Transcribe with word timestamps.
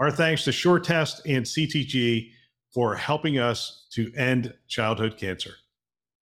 Our 0.00 0.10
thanks 0.10 0.42
to 0.44 0.50
SureTest 0.50 1.20
and 1.24 1.46
CTG 1.46 2.30
for 2.72 2.96
helping 2.96 3.38
us 3.38 3.86
to 3.92 4.12
end 4.16 4.52
childhood 4.66 5.16
cancer. 5.16 5.52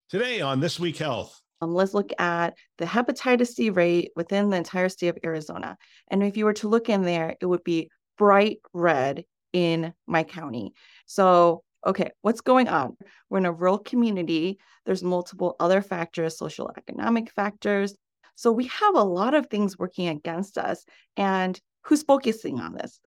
Today 0.10 0.40
on 0.40 0.62
This 0.62 0.80
Week 0.80 0.96
Health. 0.96 1.42
Um, 1.60 1.74
let's 1.74 1.94
look 1.94 2.12
at 2.18 2.54
the 2.78 2.86
hepatitis 2.86 3.48
C 3.48 3.70
rate 3.70 4.12
within 4.16 4.50
the 4.50 4.56
entire 4.56 4.88
state 4.88 5.10
of 5.10 5.18
Arizona. 5.22 5.78
And 6.10 6.24
if 6.24 6.38
you 6.38 6.46
were 6.46 6.54
to 6.54 6.70
look 6.70 6.88
in 6.88 7.02
there, 7.02 7.36
it 7.42 7.46
would 7.46 7.66
be 7.66 7.90
bright 8.18 8.60
red 8.74 9.26
in 9.52 9.94
my 10.08 10.24
county. 10.24 10.72
So, 11.06 11.62
okay, 11.86 12.12
what's 12.22 12.40
going 12.40 12.70
on? 12.70 12.96
We're 13.30 13.40
in 13.40 13.46
a 13.46 13.52
rural 13.52 13.80
community. 13.80 14.60
There's 14.86 15.04
multiple 15.04 15.58
other 15.60 15.82
factors, 15.82 16.38
social 16.38 16.72
economic 16.78 17.32
factors. 17.32 17.96
So 18.36 18.50
we 18.50 18.68
have 18.68 18.96
a 18.96 19.04
lot 19.04 19.34
of 19.34 19.48
things 19.48 19.78
working 19.78 20.08
against 20.08 20.58
us. 20.58 20.86
And 21.18 21.60
who's 21.82 22.04
focusing 22.04 22.62
on 22.62 22.74
this? 22.74 23.02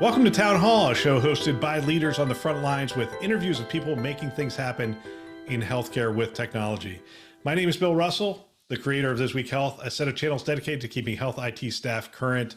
Welcome 0.00 0.24
to 0.26 0.30
Town 0.30 0.60
Hall, 0.60 0.90
a 0.90 0.94
show 0.94 1.20
hosted 1.20 1.60
by 1.60 1.80
leaders 1.80 2.20
on 2.20 2.28
the 2.28 2.34
front 2.34 2.62
lines 2.62 2.94
with 2.94 3.12
interviews 3.20 3.58
of 3.58 3.68
people 3.68 3.96
making 3.96 4.30
things 4.30 4.54
happen 4.54 4.96
in 5.48 5.60
healthcare 5.60 6.14
with 6.14 6.34
technology. 6.34 7.02
My 7.42 7.56
name 7.56 7.68
is 7.68 7.76
Bill 7.76 7.96
Russell, 7.96 8.48
the 8.68 8.76
creator 8.76 9.10
of 9.10 9.18
This 9.18 9.34
Week 9.34 9.48
Health, 9.48 9.80
a 9.82 9.90
set 9.90 10.06
of 10.06 10.14
channels 10.14 10.44
dedicated 10.44 10.80
to 10.82 10.88
keeping 10.88 11.16
health 11.16 11.36
IT 11.40 11.72
staff 11.72 12.12
current 12.12 12.54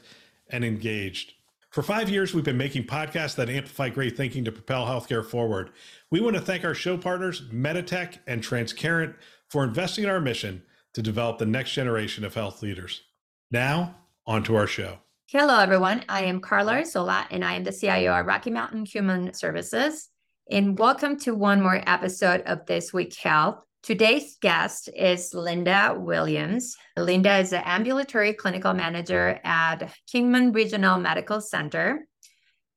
and 0.51 0.63
engaged. 0.63 1.33
For 1.71 1.81
five 1.81 2.11
years, 2.11 2.31
we've 2.31 2.43
been 2.43 2.59
making 2.59 2.83
podcasts 2.83 3.35
that 3.37 3.49
amplify 3.49 3.89
great 3.89 4.15
thinking 4.15 4.45
to 4.45 4.51
propel 4.51 4.85
healthcare 4.85 5.25
forward. 5.25 5.71
We 6.11 6.21
want 6.21 6.35
to 6.35 6.41
thank 6.43 6.63
our 6.63 6.75
show 6.75 6.95
partners, 6.95 7.41
Meditech 7.51 8.19
and 8.27 8.43
Transparent, 8.43 9.15
for 9.49 9.63
investing 9.63 10.03
in 10.03 10.11
our 10.11 10.21
mission 10.21 10.61
to 10.93 11.01
develop 11.01 11.39
the 11.39 11.47
next 11.47 11.73
generation 11.73 12.23
of 12.23 12.35
health 12.35 12.61
leaders. 12.61 13.01
Now, 13.49 13.95
on 14.27 14.43
to 14.43 14.55
our 14.55 14.67
show. 14.67 14.99
Hello, 15.33 15.57
everyone. 15.59 16.03
I 16.09 16.25
am 16.25 16.41
Karla 16.41 16.73
Arzola, 16.73 17.25
and 17.31 17.45
I 17.45 17.53
am 17.53 17.63
the 17.63 17.71
CIO 17.71 18.11
at 18.11 18.25
Rocky 18.25 18.49
Mountain 18.51 18.83
Human 18.83 19.33
Services. 19.33 20.09
And 20.51 20.77
welcome 20.77 21.17
to 21.19 21.33
one 21.33 21.61
more 21.61 21.81
episode 21.87 22.41
of 22.41 22.65
This 22.65 22.91
Week 22.91 23.15
Health. 23.15 23.63
Today's 23.81 24.35
guest 24.41 24.89
is 24.93 25.33
Linda 25.33 25.95
Williams. 25.97 26.75
Linda 26.97 27.37
is 27.37 27.53
an 27.53 27.61
ambulatory 27.63 28.33
clinical 28.33 28.73
manager 28.73 29.39
at 29.45 29.93
Kingman 30.11 30.51
Regional 30.51 30.99
Medical 30.99 31.39
Center. 31.39 32.05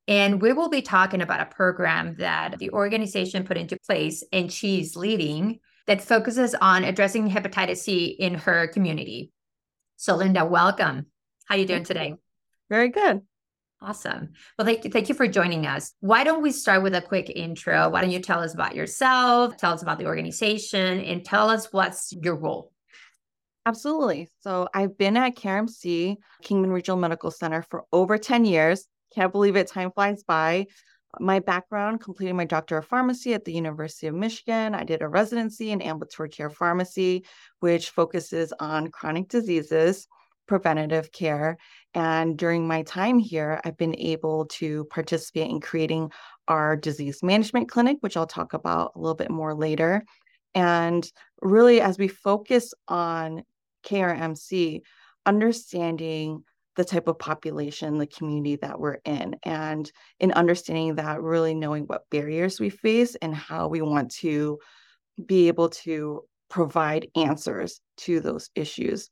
And 0.06 0.41
we 0.41 0.52
will 0.52 0.69
be 0.69 0.80
talking 0.80 1.22
about 1.22 1.41
a 1.41 1.52
program 1.52 2.14
that 2.19 2.60
the 2.60 2.70
organization 2.70 3.42
put 3.42 3.56
into 3.56 3.80
place 3.84 4.22
and 4.32 4.52
she's 4.52 4.94
leading 4.94 5.58
that 5.88 6.02
focuses 6.02 6.55
on 6.55 6.84
addressing 6.84 7.28
hepatitis 7.28 7.78
C 7.78 8.05
in 8.05 8.34
her 8.34 8.69
community. 8.69 9.32
So, 9.97 10.14
Linda, 10.14 10.44
welcome. 10.44 11.06
How 11.47 11.56
are 11.56 11.58
you 11.58 11.66
doing 11.66 11.82
today? 11.82 12.14
Very 12.70 12.88
good. 12.88 13.22
Awesome. 13.80 14.30
Well, 14.56 14.64
thank 14.64 14.84
you, 14.84 14.90
thank 14.90 15.10
you 15.10 15.14
for 15.14 15.28
joining 15.28 15.66
us. 15.66 15.92
Why 16.00 16.24
don't 16.24 16.42
we 16.42 16.52
start 16.52 16.82
with 16.82 16.94
a 16.94 17.02
quick 17.02 17.30
intro? 17.34 17.90
Why 17.90 18.00
don't 18.00 18.10
you 18.10 18.20
tell 18.20 18.40
us 18.40 18.54
about 18.54 18.75
yourself, 18.75 19.58
tell 19.58 19.75
us 19.75 19.82
about 19.82 19.98
the 19.98 20.06
organization, 20.06 21.00
and 21.00 21.22
tell 21.22 21.50
us 21.50 21.70
what's 21.70 22.12
your 22.12 22.36
role? 22.36 22.72
Absolutely. 23.66 24.30
So 24.41 24.69
I've 24.72 24.97
been 24.97 25.16
at 25.16 25.36
KRMC, 25.36 26.16
Kingman 26.42 26.70
Regional 26.70 26.98
Medical 26.98 27.30
Center, 27.30 27.62
for 27.62 27.84
over 27.92 28.16
10 28.16 28.47
years. 28.47 28.86
Can't 29.14 29.32
believe 29.32 29.56
it. 29.56 29.66
Time 29.66 29.91
flies 29.91 30.22
by. 30.22 30.66
My 31.20 31.38
background 31.38 32.00
completing 32.00 32.36
my 32.36 32.44
doctor 32.44 32.78
of 32.78 32.86
pharmacy 32.86 33.34
at 33.34 33.44
the 33.44 33.53
University 33.53 34.06
of 34.06 34.14
Michigan. 34.14 34.74
I 34.74 34.84
did 34.84 35.03
a 35.03 35.08
residency 35.08 35.70
in 35.70 35.80
ambulatory 35.80 36.28
care 36.28 36.50
pharmacy, 36.50 37.24
which 37.60 37.91
focuses 37.91 38.53
on 38.58 38.91
chronic 38.91 39.28
diseases 39.28 40.08
preventative 40.47 41.12
care. 41.12 41.56
And 41.94 42.37
during 42.37 42.66
my 42.66 42.82
time 42.82 43.19
here, 43.19 43.60
I've 43.65 43.77
been 43.77 43.97
able 43.97 44.47
to 44.47 44.84
participate 44.87 45.50
in 45.50 45.60
creating 45.60 46.10
our 46.49 46.77
disease 46.77 47.22
management 47.22 47.69
clinic, 47.69 47.99
which 48.00 48.16
I'll 48.16 48.27
talk 48.27 48.53
about 48.53 48.93
a 48.94 48.99
little 48.99 49.15
bit 49.15 49.31
more 49.31 49.54
later. 49.54 50.04
And 50.54 51.10
really, 51.41 51.81
as 51.81 51.99
we 51.99 52.09
focus 52.09 52.75
on 52.88 53.43
KRMC, 53.84 54.83
understanding 55.27 56.44
the 56.77 56.84
type 56.84 57.06
of 57.06 57.19
population, 57.19 57.99
the 57.99 58.06
community 58.06 58.56
that 58.56 58.81
we're 58.81 58.99
in, 59.04 59.37
and 59.44 59.91
in 60.19 60.33
understanding 60.33 60.97
that, 60.97 61.22
really 61.22 61.54
knowing 61.54 61.84
what 61.84 62.09
barriers 62.10 62.59
we 62.59 62.71
face 62.71 63.15
and 63.16 63.34
how 63.34 63.69
we 63.69 63.81
want 63.81 64.10
to 64.10 64.59
be 65.25 65.49
able 65.49 65.69
to 65.69 66.22
provide 66.50 67.09
answers 67.16 67.81
to 67.97 68.21
those 68.21 68.50
issues. 68.54 69.10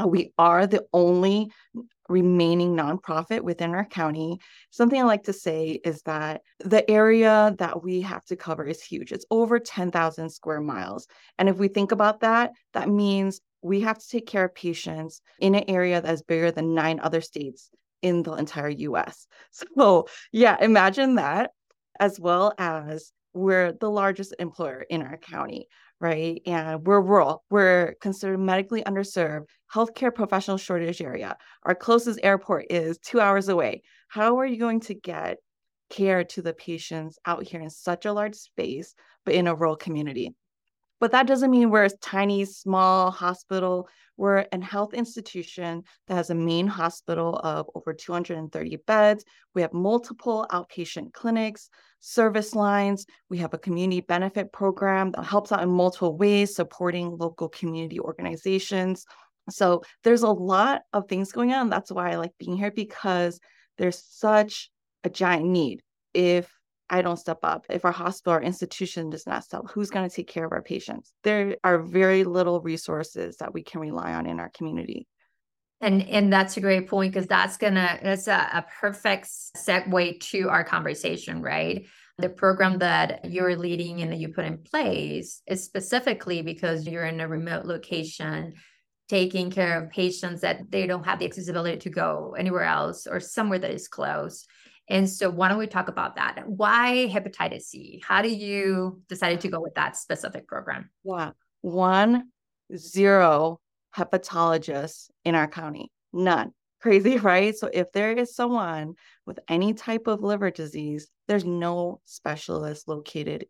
Uh, 0.00 0.06
we 0.06 0.32
are 0.38 0.66
the 0.66 0.84
only 0.92 1.50
remaining 2.08 2.76
nonprofit 2.76 3.40
within 3.40 3.74
our 3.74 3.84
county. 3.84 4.38
Something 4.70 5.00
I 5.00 5.04
like 5.04 5.24
to 5.24 5.32
say 5.32 5.80
is 5.84 6.02
that 6.02 6.42
the 6.60 6.88
area 6.90 7.54
that 7.58 7.82
we 7.82 8.02
have 8.02 8.24
to 8.26 8.36
cover 8.36 8.64
is 8.64 8.82
huge. 8.82 9.12
It's 9.12 9.26
over 9.30 9.58
10,000 9.58 10.30
square 10.30 10.60
miles. 10.60 11.06
And 11.38 11.48
if 11.48 11.56
we 11.56 11.68
think 11.68 11.92
about 11.92 12.20
that, 12.20 12.52
that 12.74 12.88
means 12.88 13.40
we 13.62 13.80
have 13.82 13.98
to 13.98 14.08
take 14.08 14.26
care 14.26 14.44
of 14.44 14.54
patients 14.54 15.20
in 15.38 15.54
an 15.54 15.64
area 15.68 16.00
that's 16.00 16.22
bigger 16.22 16.50
than 16.50 16.74
nine 16.74 17.00
other 17.00 17.20
states 17.20 17.70
in 18.02 18.22
the 18.22 18.32
entire 18.32 18.68
US. 18.68 19.26
So, 19.76 20.08
yeah, 20.32 20.56
imagine 20.60 21.16
that, 21.16 21.52
as 22.00 22.18
well 22.18 22.52
as 22.58 23.12
we're 23.34 23.72
the 23.72 23.90
largest 23.90 24.34
employer 24.38 24.84
in 24.88 25.02
our 25.02 25.16
county 25.16 25.68
right? 26.02 26.42
And 26.46 26.84
we're 26.84 27.00
rural, 27.00 27.44
we're 27.48 27.94
considered 28.00 28.38
medically 28.38 28.82
underserved, 28.82 29.44
healthcare 29.72 30.12
professional 30.12 30.58
shortage 30.58 31.00
area. 31.00 31.36
Our 31.62 31.76
closest 31.76 32.18
airport 32.24 32.66
is 32.70 32.98
two 32.98 33.20
hours 33.20 33.48
away. 33.48 33.82
How 34.08 34.38
are 34.40 34.46
you 34.46 34.58
going 34.58 34.80
to 34.80 34.94
get 34.94 35.38
care 35.88 36.24
to 36.24 36.42
the 36.42 36.54
patients 36.54 37.18
out 37.24 37.44
here 37.44 37.60
in 37.60 37.70
such 37.70 38.04
a 38.04 38.12
large 38.12 38.34
space, 38.34 38.94
but 39.24 39.34
in 39.34 39.46
a 39.46 39.54
rural 39.54 39.76
community? 39.76 40.34
But 41.02 41.10
that 41.10 41.26
doesn't 41.26 41.50
mean 41.50 41.70
we're 41.70 41.86
a 41.86 41.90
tiny, 41.90 42.44
small 42.44 43.10
hospital. 43.10 43.88
We're 44.16 44.46
a 44.52 44.64
health 44.64 44.94
institution 44.94 45.82
that 46.06 46.14
has 46.14 46.30
a 46.30 46.34
main 46.36 46.68
hospital 46.68 47.40
of 47.42 47.68
over 47.74 47.92
230 47.92 48.76
beds. 48.86 49.24
We 49.52 49.62
have 49.62 49.72
multiple 49.72 50.46
outpatient 50.52 51.12
clinics, 51.12 51.70
service 51.98 52.54
lines. 52.54 53.04
We 53.30 53.38
have 53.38 53.52
a 53.52 53.58
community 53.58 54.00
benefit 54.00 54.52
program 54.52 55.10
that 55.16 55.24
helps 55.24 55.50
out 55.50 55.64
in 55.64 55.70
multiple 55.70 56.16
ways, 56.16 56.54
supporting 56.54 57.16
local 57.18 57.48
community 57.48 57.98
organizations. 57.98 59.04
So 59.50 59.82
there's 60.04 60.22
a 60.22 60.30
lot 60.30 60.82
of 60.92 61.08
things 61.08 61.32
going 61.32 61.52
on. 61.52 61.68
That's 61.68 61.90
why 61.90 62.12
I 62.12 62.14
like 62.14 62.30
being 62.38 62.56
here 62.56 62.70
because 62.70 63.40
there's 63.76 64.00
such 64.08 64.70
a 65.02 65.10
giant 65.10 65.46
need. 65.46 65.82
If 66.14 66.48
I 66.90 67.02
don't 67.02 67.16
step 67.16 67.38
up, 67.42 67.66
if 67.70 67.84
our 67.84 67.92
hospital 67.92 68.34
or 68.34 68.42
institution 68.42 69.10
does 69.10 69.26
not 69.26 69.44
step, 69.44 69.60
up, 69.60 69.70
who's 69.70 69.90
going 69.90 70.08
to 70.08 70.14
take 70.14 70.28
care 70.28 70.44
of 70.44 70.52
our 70.52 70.62
patients? 70.62 71.12
There 71.22 71.56
are 71.64 71.78
very 71.78 72.24
little 72.24 72.60
resources 72.60 73.36
that 73.38 73.54
we 73.54 73.62
can 73.62 73.80
rely 73.80 74.12
on 74.12 74.26
in 74.26 74.40
our 74.40 74.50
community. 74.50 75.06
And 75.80 76.08
and 76.08 76.32
that's 76.32 76.56
a 76.56 76.60
great 76.60 76.88
point 76.88 77.12
because 77.12 77.26
that's 77.26 77.56
gonna 77.56 77.98
that's 78.00 78.28
a, 78.28 78.34
a 78.52 78.64
perfect 78.80 79.26
segue 79.56 80.20
to 80.30 80.48
our 80.48 80.62
conversation, 80.62 81.42
right? 81.42 81.86
The 82.18 82.28
program 82.28 82.78
that 82.78 83.24
you're 83.24 83.56
leading 83.56 84.00
and 84.00 84.12
that 84.12 84.18
you 84.18 84.28
put 84.28 84.44
in 84.44 84.58
place 84.58 85.42
is 85.46 85.64
specifically 85.64 86.42
because 86.42 86.86
you're 86.86 87.06
in 87.06 87.20
a 87.20 87.26
remote 87.26 87.64
location 87.64 88.54
taking 89.08 89.50
care 89.50 89.82
of 89.82 89.90
patients 89.90 90.42
that 90.42 90.70
they 90.70 90.86
don't 90.86 91.04
have 91.04 91.18
the 91.18 91.24
accessibility 91.24 91.78
to 91.78 91.90
go 91.90 92.34
anywhere 92.38 92.62
else 92.62 93.06
or 93.06 93.18
somewhere 93.18 93.58
that 93.58 93.70
is 93.70 93.88
close. 93.88 94.46
And 94.88 95.08
so, 95.08 95.30
why 95.30 95.48
don't 95.48 95.58
we 95.58 95.66
talk 95.66 95.88
about 95.88 96.16
that? 96.16 96.42
Why 96.46 97.08
hepatitis 97.10 97.62
C? 97.62 98.02
How 98.04 98.22
do 98.22 98.28
you 98.28 99.00
decided 99.08 99.40
to 99.40 99.48
go 99.48 99.60
with 99.60 99.74
that 99.74 99.96
specific 99.96 100.46
program? 100.46 100.90
Yeah, 101.04 101.30
one 101.60 102.30
zero 102.76 103.60
hepatologists 103.96 105.10
in 105.24 105.34
our 105.34 105.48
county, 105.48 105.90
none. 106.12 106.52
Crazy, 106.80 107.16
right? 107.18 107.56
So, 107.56 107.70
if 107.72 107.92
there 107.92 108.12
is 108.12 108.34
someone 108.34 108.94
with 109.24 109.38
any 109.48 109.72
type 109.72 110.06
of 110.06 110.22
liver 110.22 110.50
disease, 110.50 111.08
there's 111.28 111.44
no 111.44 112.00
specialist 112.04 112.88
located 112.88 113.46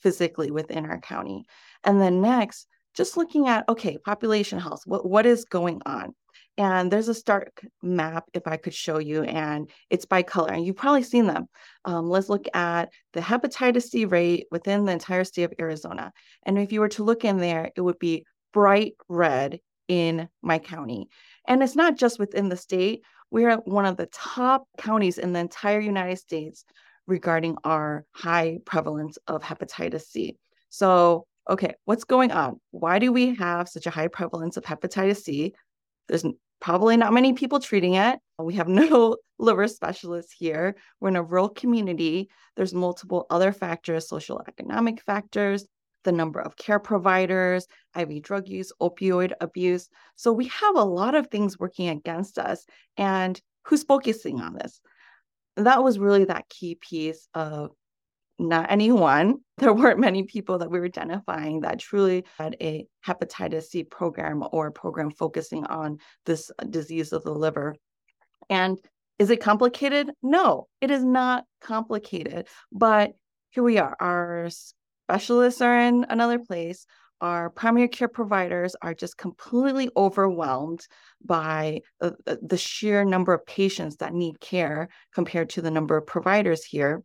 physically 0.00 0.50
within 0.50 0.86
our 0.86 1.00
county. 1.00 1.44
And 1.82 2.00
then 2.00 2.20
next, 2.20 2.68
just 2.94 3.16
looking 3.16 3.48
at 3.48 3.68
okay, 3.68 3.98
population 3.98 4.60
health, 4.60 4.82
what, 4.86 5.04
what 5.04 5.26
is 5.26 5.44
going 5.44 5.82
on? 5.84 6.14
And 6.56 6.90
there's 6.90 7.08
a 7.08 7.14
stark 7.14 7.66
map, 7.82 8.24
if 8.32 8.46
I 8.46 8.56
could 8.56 8.74
show 8.74 8.98
you, 8.98 9.24
and 9.24 9.68
it's 9.90 10.04
by 10.04 10.22
color. 10.22 10.52
And 10.52 10.64
you've 10.64 10.76
probably 10.76 11.02
seen 11.02 11.26
them. 11.26 11.46
Um, 11.84 12.08
let's 12.08 12.28
look 12.28 12.46
at 12.54 12.90
the 13.12 13.20
hepatitis 13.20 13.84
C 13.84 14.04
rate 14.04 14.46
within 14.52 14.84
the 14.84 14.92
entire 14.92 15.24
state 15.24 15.44
of 15.44 15.54
Arizona. 15.60 16.12
And 16.44 16.58
if 16.58 16.70
you 16.70 16.80
were 16.80 16.88
to 16.90 17.02
look 17.02 17.24
in 17.24 17.38
there, 17.38 17.70
it 17.76 17.80
would 17.80 17.98
be 17.98 18.24
bright 18.52 18.94
red 19.08 19.58
in 19.88 20.28
my 20.42 20.58
county. 20.58 21.08
And 21.46 21.62
it's 21.62 21.76
not 21.76 21.96
just 21.96 22.18
within 22.18 22.48
the 22.48 22.56
state, 22.56 23.02
we're 23.30 23.56
one 23.56 23.84
of 23.84 23.96
the 23.96 24.06
top 24.06 24.68
counties 24.78 25.18
in 25.18 25.32
the 25.32 25.40
entire 25.40 25.80
United 25.80 26.18
States 26.18 26.64
regarding 27.06 27.56
our 27.64 28.04
high 28.12 28.58
prevalence 28.64 29.18
of 29.26 29.42
hepatitis 29.42 30.02
C. 30.02 30.38
So, 30.68 31.26
okay, 31.50 31.74
what's 31.84 32.04
going 32.04 32.30
on? 32.30 32.60
Why 32.70 33.00
do 33.00 33.12
we 33.12 33.34
have 33.34 33.68
such 33.68 33.86
a 33.86 33.90
high 33.90 34.08
prevalence 34.08 34.56
of 34.56 34.64
hepatitis 34.64 35.22
C? 35.22 35.52
There's 36.08 36.24
probably 36.60 36.96
not 36.96 37.12
many 37.12 37.32
people 37.32 37.60
treating 37.60 37.94
it. 37.94 38.18
We 38.38 38.54
have 38.54 38.68
no 38.68 39.16
liver 39.38 39.68
specialists 39.68 40.32
here. 40.32 40.76
We're 41.00 41.08
in 41.08 41.16
a 41.16 41.22
rural 41.22 41.48
community. 41.48 42.28
There's 42.56 42.74
multiple 42.74 43.26
other 43.30 43.52
factors, 43.52 44.08
social 44.08 44.42
economic 44.48 45.02
factors, 45.02 45.66
the 46.04 46.12
number 46.12 46.40
of 46.40 46.56
care 46.56 46.78
providers, 46.78 47.66
IV 47.98 48.22
drug 48.22 48.48
use, 48.48 48.72
opioid 48.80 49.32
abuse. 49.40 49.88
So 50.16 50.32
we 50.32 50.46
have 50.46 50.76
a 50.76 50.84
lot 50.84 51.14
of 51.14 51.28
things 51.28 51.58
working 51.58 51.88
against 51.88 52.38
us. 52.38 52.64
And 52.96 53.40
who's 53.64 53.82
focusing 53.82 54.40
on 54.40 54.54
this? 54.54 54.80
That 55.56 55.82
was 55.82 55.98
really 55.98 56.24
that 56.26 56.48
key 56.48 56.76
piece 56.80 57.28
of 57.34 57.70
not 58.38 58.70
anyone. 58.70 59.36
There 59.58 59.72
weren't 59.72 60.00
many 60.00 60.24
people 60.24 60.58
that 60.58 60.68
we 60.68 60.80
were 60.80 60.86
identifying 60.86 61.60
that 61.60 61.78
truly 61.78 62.24
had 62.36 62.56
a 62.60 62.86
hepatitis 63.06 63.66
C 63.66 63.84
program 63.84 64.42
or 64.50 64.66
a 64.66 64.72
program 64.72 65.12
focusing 65.12 65.64
on 65.66 65.98
this 66.26 66.50
uh, 66.58 66.64
disease 66.64 67.12
of 67.12 67.22
the 67.22 67.30
liver. 67.30 67.76
And 68.50 68.80
is 69.20 69.30
it 69.30 69.40
complicated? 69.40 70.10
No, 70.24 70.66
it 70.80 70.90
is 70.90 71.04
not 71.04 71.44
complicated. 71.60 72.48
But 72.72 73.12
here 73.50 73.62
we 73.62 73.78
are. 73.78 73.96
Our 74.00 74.48
specialists 75.06 75.60
are 75.60 75.78
in 75.78 76.04
another 76.08 76.40
place. 76.40 76.84
Our 77.20 77.48
primary 77.48 77.88
care 77.88 78.08
providers 78.08 78.74
are 78.82 78.92
just 78.92 79.16
completely 79.16 79.88
overwhelmed 79.96 80.86
by 81.24 81.82
the, 82.00 82.16
the 82.42 82.58
sheer 82.58 83.04
number 83.04 83.32
of 83.32 83.46
patients 83.46 83.96
that 83.96 84.12
need 84.12 84.40
care 84.40 84.88
compared 85.14 85.50
to 85.50 85.62
the 85.62 85.70
number 85.70 85.96
of 85.96 86.06
providers 86.06 86.64
here. 86.64 87.04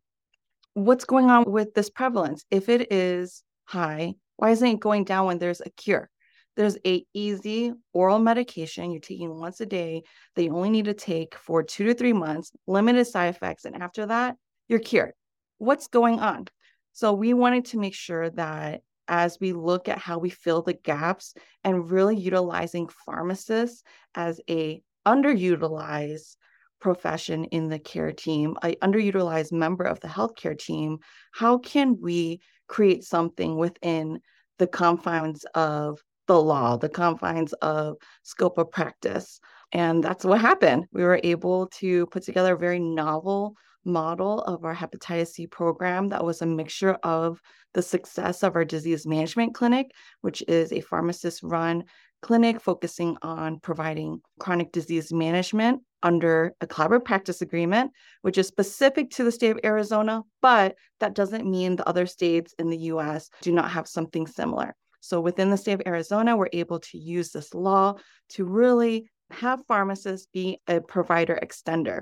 What's 0.73 1.05
going 1.05 1.29
on 1.29 1.51
with 1.51 1.73
this 1.73 1.89
prevalence? 1.89 2.45
If 2.51 2.69
it 2.69 2.91
is 2.91 3.43
high, 3.65 4.13
why 4.37 4.51
isn't 4.51 4.67
it 4.67 4.79
going 4.79 5.03
down 5.03 5.25
when 5.25 5.39
there's 5.39 5.61
a 5.61 5.69
cure? 5.69 6.09
There's 6.55 6.77
a 6.85 7.05
easy 7.13 7.73
oral 7.93 8.19
medication 8.19 8.91
you're 8.91 8.99
taking 8.99 9.39
once 9.39 9.61
a 9.61 9.65
day 9.65 10.03
that 10.35 10.43
you 10.43 10.55
only 10.55 10.69
need 10.69 10.85
to 10.85 10.93
take 10.93 11.35
for 11.35 11.63
two 11.63 11.85
to 11.85 11.93
three 11.93 12.13
months, 12.13 12.51
limited 12.67 13.05
side 13.05 13.33
effects, 13.33 13.65
and 13.65 13.81
after 13.81 14.05
that, 14.07 14.35
you're 14.67 14.79
cured. 14.79 15.13
What's 15.57 15.87
going 15.87 16.19
on? 16.19 16.47
So 16.93 17.13
we 17.13 17.33
wanted 17.33 17.65
to 17.65 17.79
make 17.79 17.95
sure 17.95 18.29
that 18.31 18.81
as 19.07 19.37
we 19.39 19.53
look 19.53 19.89
at 19.89 19.97
how 19.97 20.19
we 20.19 20.29
fill 20.29 20.61
the 20.61 20.73
gaps 20.73 21.33
and 21.63 21.89
really 21.89 22.15
utilizing 22.15 22.89
pharmacists 23.05 23.83
as 24.13 24.39
a 24.49 24.81
underutilized 25.07 26.35
profession 26.79 27.45
in 27.45 27.67
the 27.67 27.79
care 27.79 28.11
team, 28.11 28.55
a 28.63 28.75
underutilized 28.77 29.51
member 29.51 29.83
of 29.83 29.99
the 29.99 30.07
healthcare 30.07 30.57
team, 30.57 30.97
how 31.31 31.57
can 31.57 31.97
we 32.01 32.39
create 32.67 33.03
something 33.03 33.57
within 33.57 34.19
the 34.57 34.67
confines 34.67 35.43
of 35.55 35.99
the 36.27 36.41
law, 36.41 36.77
the 36.77 36.89
confines 36.89 37.53
of 37.53 37.97
scope 38.23 38.57
of 38.57 38.71
practice? 38.71 39.39
And 39.71 40.03
that's 40.03 40.25
what 40.25 40.41
happened. 40.41 40.85
We 40.91 41.03
were 41.03 41.19
able 41.23 41.67
to 41.79 42.05
put 42.07 42.23
together 42.23 42.53
a 42.55 42.59
very 42.59 42.79
novel 42.79 43.55
model 43.85 44.41
of 44.41 44.65
our 44.65 44.75
hepatitis 44.75 45.29
C 45.29 45.47
program 45.47 46.09
that 46.09 46.23
was 46.23 46.41
a 46.41 46.45
mixture 46.45 46.93
of 47.03 47.39
the 47.73 47.81
success 47.81 48.43
of 48.43 48.55
our 48.55 48.65
disease 48.65 49.05
management 49.05 49.53
clinic, 49.53 49.91
which 50.21 50.43
is 50.47 50.71
a 50.71 50.81
pharmacist 50.81 51.43
run 51.43 51.83
clinic 52.21 52.59
focusing 52.59 53.17
on 53.21 53.59
providing 53.59 54.21
chronic 54.39 54.71
disease 54.71 55.11
management 55.11 55.81
under 56.03 56.53
a 56.61 56.67
collaborative 56.67 57.05
practice 57.05 57.41
agreement, 57.41 57.91
which 58.21 58.37
is 58.37 58.47
specific 58.47 59.09
to 59.11 59.23
the 59.23 59.31
state 59.31 59.51
of 59.51 59.59
Arizona, 59.63 60.23
but 60.41 60.75
that 60.99 61.13
doesn't 61.13 61.49
mean 61.49 61.75
the 61.75 61.87
other 61.87 62.05
states 62.05 62.53
in 62.57 62.69
the 62.69 62.77
US 62.77 63.29
do 63.41 63.51
not 63.51 63.71
have 63.71 63.87
something 63.87 64.27
similar. 64.27 64.75
So 65.01 65.21
within 65.21 65.49
the 65.49 65.57
state 65.57 65.73
of 65.73 65.81
Arizona, 65.85 66.35
we're 66.35 66.49
able 66.53 66.79
to 66.79 66.97
use 66.97 67.31
this 67.31 67.53
law 67.53 67.95
to 68.29 68.45
really 68.45 69.09
have 69.31 69.65
pharmacists 69.67 70.27
be 70.33 70.59
a 70.67 70.81
provider 70.81 71.39
extender 71.41 72.01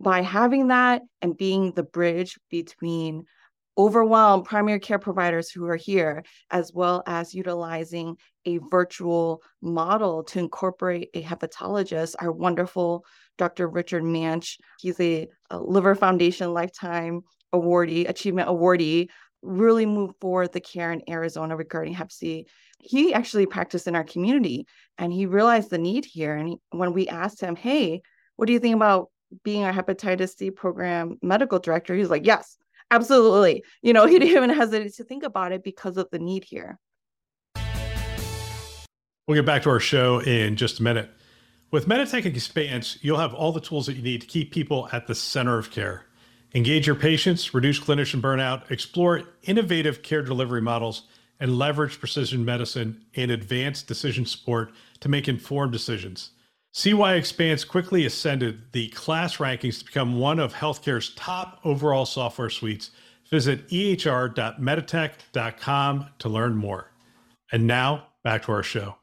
by 0.00 0.22
having 0.22 0.68
that 0.68 1.02
and 1.22 1.36
being 1.36 1.72
the 1.72 1.82
bridge 1.82 2.38
between 2.50 3.24
overwhelmed 3.78 4.44
primary 4.44 4.80
care 4.80 4.98
providers 4.98 5.50
who 5.50 5.66
are 5.66 5.76
here, 5.76 6.24
as 6.50 6.72
well 6.72 7.02
as 7.06 7.34
utilizing 7.34 8.16
a 8.44 8.58
virtual 8.70 9.42
model 9.60 10.22
to 10.24 10.38
incorporate 10.38 11.10
a 11.14 11.22
hepatologist, 11.22 12.14
our 12.20 12.32
wonderful 12.32 13.04
Dr. 13.38 13.68
Richard 13.68 14.02
Manch. 14.02 14.58
He's 14.80 14.98
a, 15.00 15.28
a 15.50 15.58
Liver 15.58 15.94
Foundation 15.94 16.54
Lifetime 16.54 17.22
Awardee, 17.54 18.08
Achievement 18.08 18.48
Awardee, 18.48 19.08
really 19.42 19.86
moved 19.86 20.14
forward 20.20 20.52
the 20.52 20.60
care 20.60 20.92
in 20.92 21.02
Arizona 21.08 21.56
regarding 21.56 21.92
Hep 21.92 22.10
C. 22.10 22.46
He 22.80 23.12
actually 23.12 23.46
practiced 23.46 23.86
in 23.86 23.94
our 23.96 24.04
community 24.04 24.66
and 24.98 25.12
he 25.12 25.26
realized 25.26 25.70
the 25.70 25.78
need 25.78 26.04
here. 26.04 26.34
And 26.34 26.48
he, 26.48 26.56
when 26.70 26.92
we 26.92 27.08
asked 27.08 27.40
him, 27.40 27.56
hey, 27.56 28.02
what 28.36 28.46
do 28.46 28.52
you 28.52 28.58
think 28.58 28.74
about 28.74 29.10
being 29.44 29.64
our 29.64 29.72
hepatitis 29.72 30.36
C 30.36 30.50
program 30.50 31.18
medical 31.22 31.58
director, 31.58 31.94
he's 31.94 32.10
like, 32.10 32.26
yes, 32.26 32.56
absolutely. 32.90 33.64
You 33.82 33.92
know, 33.92 34.06
he 34.08 34.18
didn't 34.18 34.36
even 34.36 34.50
hesitate 34.50 34.94
to 34.94 35.04
think 35.04 35.22
about 35.22 35.52
it 35.52 35.62
because 35.62 35.96
of 35.96 36.08
the 36.10 36.18
need 36.18 36.44
here. 36.44 36.78
We'll 39.26 39.34
get 39.34 39.46
back 39.46 39.62
to 39.62 39.70
our 39.70 39.80
show 39.80 40.20
in 40.20 40.54
just 40.56 40.78
a 40.78 40.82
minute. 40.84 41.10
With 41.72 41.88
Meditech 41.88 42.24
Expanse, 42.24 42.96
you'll 43.02 43.18
have 43.18 43.34
all 43.34 43.50
the 43.50 43.60
tools 43.60 43.86
that 43.86 43.94
you 43.94 44.02
need 44.02 44.20
to 44.20 44.26
keep 44.26 44.52
people 44.52 44.88
at 44.92 45.08
the 45.08 45.16
center 45.16 45.58
of 45.58 45.72
care. 45.72 46.06
Engage 46.54 46.86
your 46.86 46.94
patients, 46.94 47.52
reduce 47.52 47.80
clinician 47.80 48.20
burnout, 48.20 48.70
explore 48.70 49.24
innovative 49.42 50.02
care 50.02 50.22
delivery 50.22 50.62
models, 50.62 51.02
and 51.40 51.58
leverage 51.58 51.98
precision 51.98 52.44
medicine 52.44 53.04
and 53.16 53.30
advanced 53.30 53.88
decision 53.88 54.24
support 54.24 54.72
to 55.00 55.08
make 55.08 55.28
informed 55.28 55.72
decisions. 55.72 56.30
Why 56.84 57.14
Expanse 57.14 57.64
quickly 57.64 58.04
ascended 58.06 58.70
the 58.72 58.88
class 58.90 59.38
rankings 59.38 59.80
to 59.80 59.84
become 59.84 60.20
one 60.20 60.38
of 60.38 60.54
healthcare's 60.54 61.12
top 61.14 61.58
overall 61.64 62.06
software 62.06 62.50
suites. 62.50 62.92
Visit 63.30 63.64
ehr.meditech.com 63.72 66.06
to 66.18 66.28
learn 66.28 66.54
more. 66.54 66.92
And 67.50 67.66
now 67.66 68.06
back 68.22 68.44
to 68.44 68.52
our 68.52 68.62
show. 68.62 68.94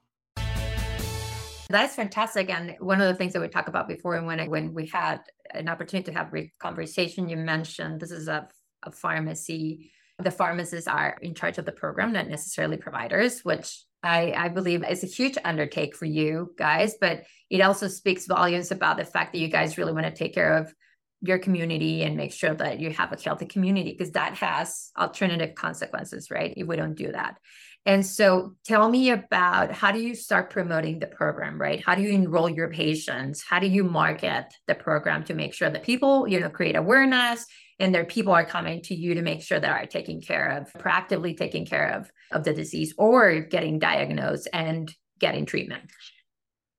That's 1.70 1.96
fantastic. 1.96 2.50
And 2.50 2.78
one 2.80 3.02
of 3.02 3.08
the 3.08 3.16
things 3.16 3.34
that 3.34 3.42
we 3.42 3.50
talked 3.50 3.68
about 3.68 3.90
before, 3.90 4.16
and 4.16 4.26
when 4.28 4.50
when 4.50 4.74
we 4.74 4.88
had 4.88 5.20
an 5.52 5.68
opportunity 5.68 6.10
to 6.12 6.18
have 6.18 6.34
a 6.34 6.50
conversation, 6.60 7.28
you 7.28 7.36
mentioned 7.36 8.00
this 8.00 8.12
is 8.12 8.30
a, 8.30 8.48
a 8.84 8.92
pharmacy. 8.92 9.92
The 10.20 10.32
pharmacists 10.32 10.88
are 10.88 11.18
in 11.22 11.34
charge 11.34 11.58
of 11.58 11.66
the 11.66 11.72
program, 11.72 12.14
not 12.14 12.30
necessarily 12.30 12.78
providers, 12.78 13.42
which 13.42 13.84
I, 14.04 14.34
I 14.34 14.50
believe 14.50 14.84
is 14.84 15.04
a 15.04 15.08
huge 15.08 15.38
undertake 15.44 15.96
for 15.96 16.06
you 16.06 16.54
guys, 16.58 16.96
but 17.00 17.24
it 17.50 17.62
also 17.62 17.88
speaks 17.88 18.26
volumes 18.28 18.72
about 18.72 18.98
the 18.98 19.06
fact 19.06 19.34
that 19.34 19.40
you 19.40 19.48
guys 19.48 19.78
really 19.78 19.94
want 19.94 20.06
to 20.06 20.12
take 20.12 20.34
care 20.34 20.58
of 20.58 20.74
your 21.22 21.40
community 21.40 22.04
and 22.04 22.18
make 22.18 22.34
sure 22.34 22.54
that 22.54 22.82
you 22.82 22.92
have 22.92 23.14
a 23.14 23.22
healthy 23.22 23.46
community 23.46 23.92
because 23.92 24.12
that 24.12 24.36
has 24.36 24.92
alternative 24.98 25.56
consequences, 25.56 26.30
right? 26.30 26.54
If 26.58 26.68
we 26.68 26.76
don't 26.76 26.96
do 26.96 27.12
that. 27.14 27.38
And 27.86 28.06
so 28.06 28.54
tell 28.64 28.90
me 28.90 29.10
about 29.10 29.74
how 29.74 29.92
do 29.92 30.00
you 30.00 30.16
start 30.16 30.50
promoting 30.50 31.00
the 31.00 31.08
program, 31.08 31.60
right? 31.60 31.84
How 31.84 31.96
do 31.96 32.02
you 32.02 32.10
enroll 32.10 32.50
your 32.50 32.70
patients? 32.70 33.44
How 33.44 33.60
do 33.60 33.68
you 33.68 33.84
market 33.84 34.46
the 34.68 34.76
program 34.76 35.26
to 35.26 35.34
make 35.34 35.54
sure 35.54 35.70
that 35.70 35.84
people, 35.84 36.26
you 36.28 36.40
know, 36.40 36.50
create 36.50 36.78
awareness 36.78 37.46
and 37.80 37.94
their 37.94 38.06
people 38.06 38.34
are 38.34 38.46
coming 38.46 38.82
to 38.84 38.96
you 38.96 39.16
to 39.16 39.22
make 39.22 39.42
sure 39.42 39.60
that 39.60 39.70
are 39.70 39.86
taking 39.86 40.22
care 40.22 40.58
of 40.58 40.72
proactively 40.82 41.36
taking 41.36 41.66
care 41.66 41.90
of 41.90 42.10
of 42.32 42.44
the 42.44 42.54
disease 42.54 42.94
or 42.98 43.42
getting 43.42 43.80
diagnosed 43.80 44.48
and 44.54 44.94
getting 45.20 45.46
treatment 45.46 45.92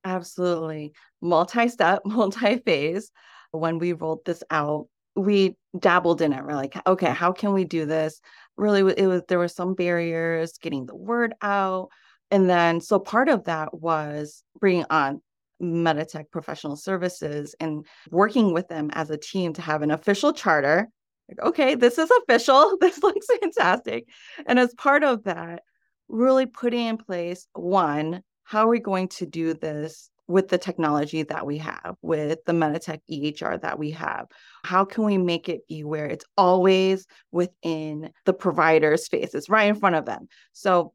absolutely 0.05 0.93
multi-step 1.21 2.03
multi-phase 2.05 3.11
when 3.51 3.79
we 3.79 3.93
rolled 3.93 4.25
this 4.25 4.43
out 4.51 4.87
we 5.17 5.57
dabbled 5.79 6.21
in 6.21 6.33
it 6.33 6.45
we're 6.45 6.55
like 6.55 6.75
okay 6.87 7.11
how 7.11 7.33
can 7.33 7.53
we 7.53 7.65
do 7.65 7.87
this 7.87 8.21
really 8.57 8.95
it 8.97 9.07
was 9.07 9.23
there 9.29 9.39
were 9.39 9.49
some 9.49 9.75
barriers 9.75 10.59
getting 10.59 10.87
the 10.87 10.95
word 10.95 11.35
out 11.43 11.89
and 12.31 12.49
then 12.49 12.81
so 12.81 12.99
part 12.99 13.29
of 13.29 13.45
that 13.45 13.75
was 13.75 14.43
bringing 14.61 14.87
on 14.91 15.21
Meditech 15.63 16.31
professional 16.31 16.77
services 16.77 17.55
and 17.61 17.87
working 18.11 18.53
with 18.53 18.69
them 18.69 18.91
as 18.93 19.11
a 19.11 19.17
team 19.17 19.53
to 19.55 19.63
have 19.63 19.83
an 19.83 19.91
official 19.91 20.33
charter. 20.33 20.89
Like, 21.29 21.41
okay, 21.47 21.75
this 21.75 21.99
is 21.99 22.11
official. 22.23 22.77
This 22.81 23.03
looks 23.03 23.27
fantastic. 23.41 24.07
And 24.47 24.59
as 24.59 24.75
part 24.75 25.05
of 25.05 25.25
that, 25.25 25.63
really 26.09 26.47
putting 26.47 26.87
in 26.87 26.97
place 26.99 27.47
one, 27.55 28.23
how 28.45 28.67
are 28.67 28.69
we 28.69 28.81
going 28.81 29.09
to 29.09 29.27
do 29.27 29.55
this 29.55 30.11
with 30.27 30.49
the 30.49 30.59
technology 30.59 31.23
that 31.25 31.45
we 31.45 31.59
have, 31.59 31.97
with 32.01 32.39
the 32.47 32.53
Meditech 32.53 33.01
EHR 33.11 33.61
that 33.61 33.79
we 33.79 33.91
have? 33.91 34.27
How 34.65 34.85
can 34.85 35.05
we 35.05 35.19
make 35.19 35.49
it 35.49 35.67
be 35.69 35.85
where 35.85 36.07
it's 36.07 36.25
always 36.37 37.07
within 37.33 38.11
the 38.25 38.33
provider's 38.33 39.09
face? 39.09 39.25
faces, 39.25 39.49
right 39.49 39.69
in 39.69 39.75
front 39.75 39.97
of 39.97 40.05
them? 40.05 40.29
So 40.53 40.93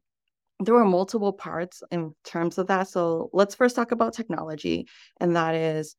there 0.60 0.74
were 0.74 0.84
multiple 0.84 1.32
parts 1.32 1.82
in 1.90 2.14
terms 2.24 2.58
of 2.58 2.66
that. 2.68 2.88
So 2.88 3.30
let's 3.32 3.54
first 3.54 3.76
talk 3.76 3.92
about 3.92 4.14
technology, 4.14 4.86
and 5.20 5.36
that 5.36 5.54
is 5.54 5.96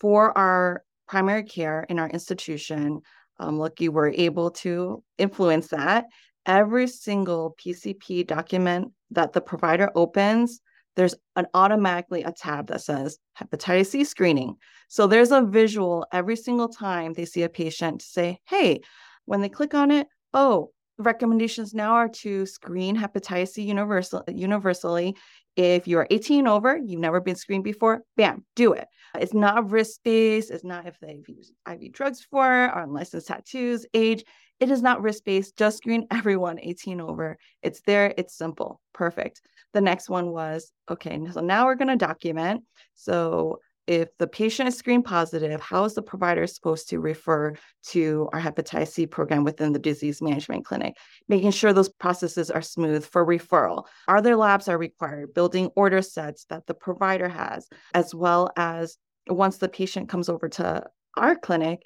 for 0.00 0.36
our 0.36 0.84
primary 1.06 1.42
care 1.42 1.86
in 1.88 1.98
our 1.98 2.08
institution. 2.08 3.00
Um, 3.40 3.66
you 3.78 3.92
were 3.92 4.12
able 4.14 4.50
to 4.50 5.02
influence 5.16 5.68
that. 5.68 6.06
Every 6.44 6.86
single 6.86 7.56
PCP 7.58 8.26
document 8.26 8.92
that 9.10 9.32
the 9.32 9.40
provider 9.40 9.90
opens, 9.94 10.60
there's 10.98 11.14
an 11.36 11.46
automatically 11.54 12.24
a 12.24 12.32
tab 12.32 12.66
that 12.66 12.82
says 12.82 13.18
hepatitis 13.40 13.86
C 13.86 14.02
screening. 14.02 14.56
So 14.88 15.06
there's 15.06 15.30
a 15.30 15.42
visual 15.42 16.04
every 16.12 16.34
single 16.34 16.68
time 16.68 17.12
they 17.12 17.24
see 17.24 17.44
a 17.44 17.48
patient 17.48 18.00
to 18.00 18.06
say, 18.06 18.40
hey, 18.48 18.80
when 19.24 19.40
they 19.40 19.48
click 19.48 19.74
on 19.74 19.92
it, 19.92 20.08
oh, 20.34 20.72
recommendations 20.98 21.72
now 21.72 21.92
are 21.92 22.08
to 22.08 22.46
screen 22.46 22.96
hepatitis 22.96 23.50
C 23.50 23.62
universal, 23.62 24.24
universally. 24.26 25.16
If 25.54 25.86
you 25.86 25.98
are 25.98 26.08
18 26.10 26.48
over, 26.48 26.76
you've 26.76 27.00
never 27.00 27.20
been 27.20 27.36
screened 27.36 27.62
before, 27.62 28.02
bam, 28.16 28.44
do 28.56 28.72
it. 28.72 28.88
It's 29.14 29.34
not 29.34 29.70
risk 29.70 30.00
based. 30.02 30.50
It's 30.50 30.64
not 30.64 30.86
if 30.88 30.98
they've 30.98 31.28
used 31.28 31.52
IV 31.70 31.92
drugs 31.92 32.22
before 32.22 32.74
or 32.74 32.82
unlicensed 32.82 33.28
tattoos, 33.28 33.86
age. 33.94 34.24
It 34.60 34.70
is 34.70 34.82
not 34.82 35.02
risk 35.02 35.24
based. 35.24 35.56
Just 35.56 35.78
screen 35.78 36.06
everyone 36.10 36.58
18 36.60 37.00
over. 37.00 37.38
It's 37.62 37.80
there. 37.82 38.12
It's 38.16 38.36
simple. 38.36 38.80
Perfect. 38.92 39.40
The 39.74 39.80
next 39.80 40.08
one 40.08 40.30
was 40.30 40.72
okay. 40.90 41.20
So 41.32 41.40
now 41.40 41.66
we're 41.66 41.74
going 41.74 41.88
to 41.88 41.96
document. 41.96 42.64
So 42.94 43.60
if 43.88 44.08
the 44.18 44.26
patient 44.26 44.68
is 44.68 44.76
screen 44.76 45.02
positive, 45.02 45.62
how 45.62 45.84
is 45.84 45.94
the 45.94 46.02
provider 46.02 46.46
supposed 46.46 46.90
to 46.90 47.00
refer 47.00 47.54
to 47.84 48.28
our 48.34 48.40
hepatitis 48.40 48.88
C 48.88 49.06
program 49.06 49.44
within 49.44 49.72
the 49.72 49.78
disease 49.78 50.20
management 50.20 50.66
clinic? 50.66 50.94
Making 51.26 51.52
sure 51.52 51.72
those 51.72 51.88
processes 51.88 52.50
are 52.50 52.60
smooth 52.60 53.06
for 53.06 53.24
referral. 53.24 53.86
Are 54.06 54.20
there 54.20 54.36
labs 54.36 54.68
are 54.68 54.76
required? 54.76 55.32
Building 55.32 55.70
order 55.74 56.02
sets 56.02 56.44
that 56.50 56.66
the 56.66 56.74
provider 56.74 57.30
has, 57.30 57.66
as 57.94 58.14
well 58.14 58.50
as 58.58 58.98
once 59.26 59.56
the 59.56 59.70
patient 59.70 60.10
comes 60.10 60.28
over 60.28 60.50
to 60.50 60.84
our 61.16 61.34
clinic, 61.34 61.80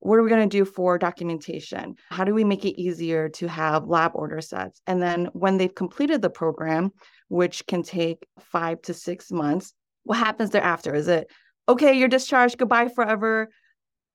what 0.00 0.18
are 0.18 0.22
we 0.22 0.30
going 0.30 0.48
to 0.48 0.58
do 0.58 0.64
for 0.64 0.98
documentation? 0.98 1.94
How 2.08 2.24
do 2.24 2.34
we 2.34 2.44
make 2.44 2.64
it 2.64 2.80
easier 2.80 3.28
to 3.30 3.46
have 3.46 3.86
lab 3.86 4.12
order 4.14 4.40
sets? 4.40 4.80
And 4.86 5.00
then 5.02 5.26
when 5.32 5.58
they've 5.58 5.74
completed 5.74 6.22
the 6.22 6.30
program, 6.30 6.90
which 7.28 7.66
can 7.66 7.82
take 7.82 8.26
five 8.38 8.82
to 8.82 8.94
six 8.94 9.30
months, 9.30 9.72
what 10.04 10.18
happens 10.18 10.50
thereafter? 10.50 10.94
Is 10.94 11.08
it 11.08 11.30
okay, 11.68 11.92
you're 11.92 12.08
discharged, 12.08 12.58
goodbye 12.58 12.88
forever? 12.88 13.48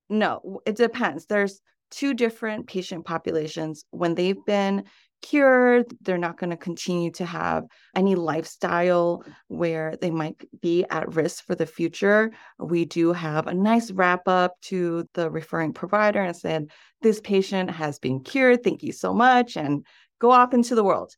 No, 0.09 0.61
it 0.65 0.75
depends. 0.75 1.25
There's 1.25 1.61
two 1.91 2.13
different 2.13 2.67
patient 2.67 3.05
populations. 3.05 3.85
When 3.91 4.15
they've 4.15 4.43
been 4.45 4.83
cured, 5.25 5.87
they're 6.01 6.17
not 6.17 6.37
going 6.37 6.51
to 6.51 6.57
continue 6.57 7.11
to 7.11 7.25
have 7.25 7.63
any 7.95 8.13
lifestyle 8.13 9.23
where 9.47 9.95
they 9.99 10.11
might 10.11 10.35
be 10.61 10.85
at 10.91 11.15
risk 11.15 11.43
for 11.45 11.55
the 11.55 11.65
future. 11.65 12.31
We 12.59 12.85
do 12.85 13.11
have 13.11 13.47
a 13.47 13.53
nice 13.53 13.89
wrap 13.91 14.27
up 14.27 14.53
to 14.63 15.09
the 15.15 15.31
referring 15.31 15.73
provider 15.73 16.21
and 16.21 16.35
said, 16.35 16.69
This 17.01 17.19
patient 17.19 17.71
has 17.71 17.97
been 17.97 18.21
cured. 18.21 18.63
Thank 18.63 18.83
you 18.83 18.91
so 18.91 19.13
much. 19.13 19.57
And 19.57 19.85
go 20.19 20.31
off 20.31 20.53
into 20.53 20.75
the 20.75 20.83
world. 20.83 21.15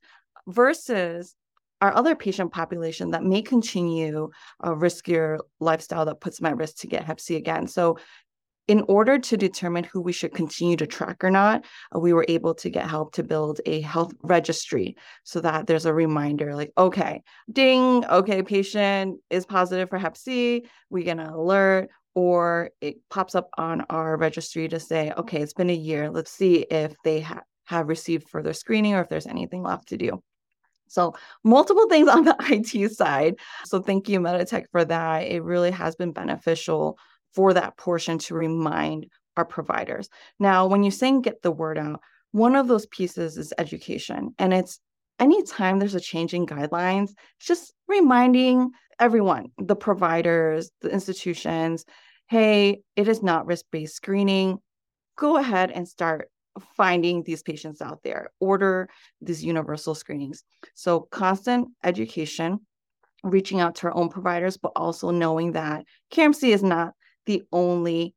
Versus 0.47 1.35
our 1.81 1.95
other 1.95 2.15
patient 2.15 2.51
population 2.51 3.11
that 3.11 3.23
may 3.23 3.41
continue 3.41 4.29
uh, 4.63 4.71
a 4.71 4.75
riskier 4.75 5.37
lifestyle 5.59 6.05
that 6.05 6.21
puts 6.21 6.39
them 6.39 6.47
at 6.47 6.57
risk 6.57 6.77
to 6.77 6.87
get 6.87 7.03
hep 7.03 7.19
C 7.19 7.35
again. 7.35 7.67
So 7.67 7.97
in 8.67 8.83
order 8.87 9.17
to 9.17 9.37
determine 9.37 9.85
who 9.85 10.01
we 10.01 10.11
should 10.11 10.33
continue 10.33 10.75
to 10.75 10.87
track 10.87 11.23
or 11.23 11.31
not, 11.31 11.65
uh, 11.95 11.99
we 11.99 12.13
were 12.13 12.25
able 12.27 12.53
to 12.55 12.69
get 12.69 12.89
help 12.89 13.13
to 13.13 13.23
build 13.23 13.61
a 13.65 13.81
health 13.81 14.13
registry 14.23 14.95
so 15.23 15.39
that 15.39 15.67
there's 15.67 15.85
a 15.85 15.93
reminder 15.93 16.55
like, 16.55 16.71
okay, 16.77 17.23
ding, 17.51 18.05
okay, 18.05 18.43
patient 18.43 19.19
is 19.29 19.45
positive 19.45 19.89
for 19.89 19.97
hep 19.97 20.17
C, 20.17 20.65
we 20.89 21.03
get 21.03 21.19
an 21.19 21.27
alert, 21.27 21.89
or 22.13 22.71
it 22.81 22.97
pops 23.09 23.35
up 23.35 23.49
on 23.57 23.81
our 23.89 24.17
registry 24.17 24.67
to 24.67 24.79
say, 24.79 25.13
okay, 25.17 25.41
it's 25.41 25.53
been 25.53 25.69
a 25.69 25.73
year, 25.73 26.09
let's 26.09 26.31
see 26.31 26.65
if 26.69 26.93
they 27.03 27.21
ha- 27.21 27.43
have 27.65 27.87
received 27.87 28.27
further 28.29 28.53
screening 28.53 28.95
or 28.95 29.01
if 29.01 29.09
there's 29.09 29.27
anything 29.27 29.63
left 29.63 29.89
to 29.89 29.97
do. 29.97 30.21
So, 30.89 31.15
multiple 31.43 31.87
things 31.89 32.07
on 32.09 32.23
the 32.23 32.35
IT 32.39 32.91
side. 32.93 33.35
So, 33.65 33.81
thank 33.81 34.09
you, 34.09 34.19
Meditech, 34.19 34.65
for 34.71 34.83
that. 34.85 35.27
It 35.27 35.43
really 35.43 35.71
has 35.71 35.95
been 35.95 36.11
beneficial 36.11 36.97
for 37.33 37.53
that 37.53 37.77
portion 37.77 38.17
to 38.19 38.35
remind 38.35 39.07
our 39.35 39.45
providers. 39.45 40.09
Now, 40.39 40.67
when 40.67 40.83
you're 40.83 40.91
saying 40.91 41.21
get 41.21 41.41
the 41.41 41.51
word 41.51 41.77
out, 41.77 42.01
one 42.31 42.55
of 42.55 42.67
those 42.67 42.85
pieces 42.87 43.37
is 43.37 43.53
education. 43.57 44.33
And 44.39 44.53
it's 44.53 44.79
anytime 45.19 45.79
there's 45.79 45.95
a 45.95 45.99
change 45.99 46.33
in 46.33 46.45
guidelines, 46.45 47.11
just 47.39 47.73
reminding 47.87 48.71
everyone, 48.99 49.51
the 49.57 49.75
providers, 49.75 50.71
the 50.81 50.89
institutions, 50.89 51.85
hey, 52.29 52.81
it 52.95 53.07
is 53.07 53.23
not 53.23 53.45
risk 53.45 53.65
based 53.71 53.95
screening. 53.95 54.57
Go 55.17 55.37
ahead 55.37 55.71
and 55.71 55.87
start 55.87 56.29
finding 56.75 57.23
these 57.23 57.43
patients 57.43 57.81
out 57.81 57.99
there, 58.03 58.29
order 58.39 58.89
these 59.21 59.43
universal 59.43 59.95
screenings. 59.95 60.43
So, 60.75 61.01
constant 61.11 61.69
education, 61.83 62.59
reaching 63.23 63.59
out 63.59 63.75
to 63.75 63.87
our 63.87 63.95
own 63.95 64.09
providers, 64.09 64.57
but 64.57 64.71
also 64.75 65.11
knowing 65.11 65.53
that 65.53 65.85
KRMC 66.11 66.49
is 66.49 66.63
not 66.63 66.93
the 67.27 67.43
only 67.51 68.15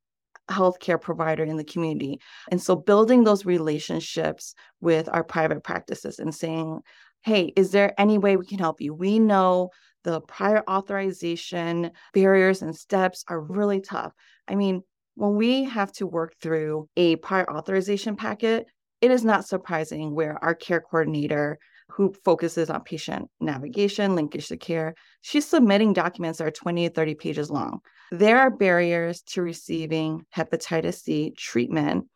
healthcare 0.51 1.01
provider 1.01 1.45
in 1.45 1.57
the 1.57 1.65
community. 1.65 2.21
And 2.51 2.61
so, 2.61 2.75
building 2.75 3.25
those 3.25 3.45
relationships 3.45 4.55
with 4.81 5.09
our 5.13 5.23
private 5.23 5.63
practices 5.63 6.19
and 6.19 6.35
saying, 6.35 6.81
hey, 7.23 7.53
is 7.57 7.71
there 7.71 7.95
any 7.99 8.19
way 8.19 8.37
we 8.37 8.47
can 8.47 8.59
help 8.59 8.81
you? 8.81 8.95
We 8.95 9.19
know 9.19 9.71
the 10.05 10.21
prior 10.23 10.63
authorization 10.69 11.91
barriers 12.15 12.63
and 12.63 12.75
steps 12.75 13.25
are 13.29 13.41
really 13.41 13.81
tough. 13.81 14.13
I 14.49 14.55
mean, 14.55 14.83
when 15.15 15.35
we 15.35 15.65
have 15.65 15.93
to 15.93 16.07
work 16.07 16.35
through 16.41 16.89
a 16.97 17.17
prior 17.17 17.49
authorization 17.51 18.17
packet, 18.17 18.67
it 19.01 19.11
is 19.11 19.25
not 19.25 19.47
surprising 19.47 20.15
where 20.15 20.43
our 20.43 20.55
care 20.55 20.81
coordinator, 20.81 21.59
who 21.91 22.15
focuses 22.25 22.71
on 22.71 22.83
patient 22.83 23.29
navigation, 23.41 24.15
linkage 24.15 24.49
to 24.49 24.57
care, 24.57 24.95
she's 25.21 25.47
submitting 25.47 25.93
documents 25.93 26.39
that 26.39 26.47
are 26.47 26.51
20 26.53 26.89
to 26.89 26.95
30 26.95 27.15
pages 27.17 27.51
long. 27.51 27.81
There 28.11 28.41
are 28.41 28.51
barriers 28.51 29.23
to 29.29 29.43
receiving 29.43 30.25
hepatitis 30.37 31.03
C 31.03 31.33
treatment. 31.37 32.07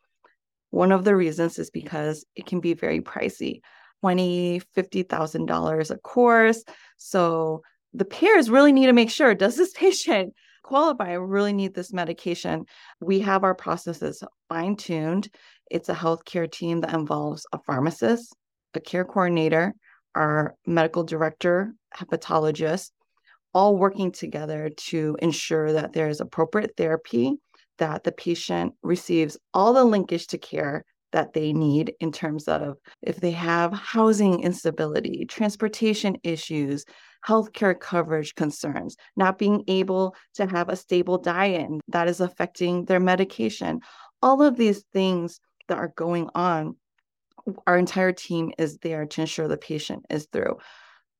One 0.71 0.91
of 0.91 1.05
the 1.05 1.15
reasons 1.15 1.57
is 1.57 1.69
because 1.69 2.25
it 2.35 2.45
can 2.45 2.59
be 2.59 2.73
very 2.73 3.01
pricey. 3.01 3.61
$20,000, 4.03 4.61
$50,000 4.77 5.91
a 5.91 5.97
course. 5.97 6.63
So 6.97 7.61
the 7.93 8.05
payers 8.05 8.49
really 8.49 8.73
need 8.73 8.87
to 8.87 8.93
make 8.93 9.09
sure 9.09 9.33
does 9.33 9.55
this 9.55 9.73
patient 9.75 10.33
qualify, 10.63 11.11
I 11.11 11.13
really 11.13 11.53
need 11.53 11.75
this 11.75 11.93
medication. 11.93 12.65
We 12.99 13.19
have 13.19 13.43
our 13.43 13.55
processes 13.55 14.23
fine 14.49 14.75
tuned. 14.75 15.29
It's 15.69 15.89
a 15.89 15.93
healthcare 15.93 16.51
team 16.51 16.81
that 16.81 16.93
involves 16.93 17.45
a 17.53 17.59
pharmacist, 17.59 18.35
a 18.73 18.79
care 18.79 19.05
coordinator, 19.05 19.73
our 20.15 20.55
medical 20.65 21.03
director, 21.03 21.73
hepatologist, 21.95 22.91
all 23.55 23.77
working 23.77 24.11
together 24.11 24.69
to 24.69 25.15
ensure 25.19 25.71
that 25.71 25.93
there 25.93 26.09
is 26.09 26.19
appropriate 26.19 26.73
therapy, 26.75 27.33
that 27.77 28.03
the 28.03 28.11
patient 28.11 28.73
receives 28.83 29.37
all 29.53 29.73
the 29.73 29.83
linkage 29.83 30.27
to 30.27 30.37
care 30.37 30.83
that 31.13 31.31
they 31.31 31.53
need 31.53 31.93
in 32.01 32.11
terms 32.11 32.49
of 32.49 32.75
if 33.01 33.21
they 33.21 33.31
have 33.31 33.71
housing 33.71 34.41
instability, 34.41 35.25
transportation 35.25 36.17
issues, 36.23 36.83
healthcare 37.25 37.79
coverage 37.79 38.35
concerns, 38.35 38.97
not 39.15 39.37
being 39.37 39.63
able 39.69 40.13
to 40.33 40.45
have 40.45 40.67
a 40.67 40.75
stable 40.75 41.17
diet 41.17 41.69
that 41.87 42.09
is 42.09 42.19
affecting 42.19 42.83
their 42.83 42.99
medication. 42.99 43.79
All 44.21 44.41
of 44.41 44.57
these 44.57 44.83
things 44.91 45.39
that 45.69 45.77
are 45.77 45.93
going 45.95 46.29
on, 46.35 46.75
our 47.65 47.77
entire 47.77 48.11
team 48.11 48.51
is 48.57 48.77
there 48.79 49.05
to 49.05 49.21
ensure 49.21 49.47
the 49.47 49.55
patient 49.55 50.05
is 50.09 50.27
through. 50.33 50.57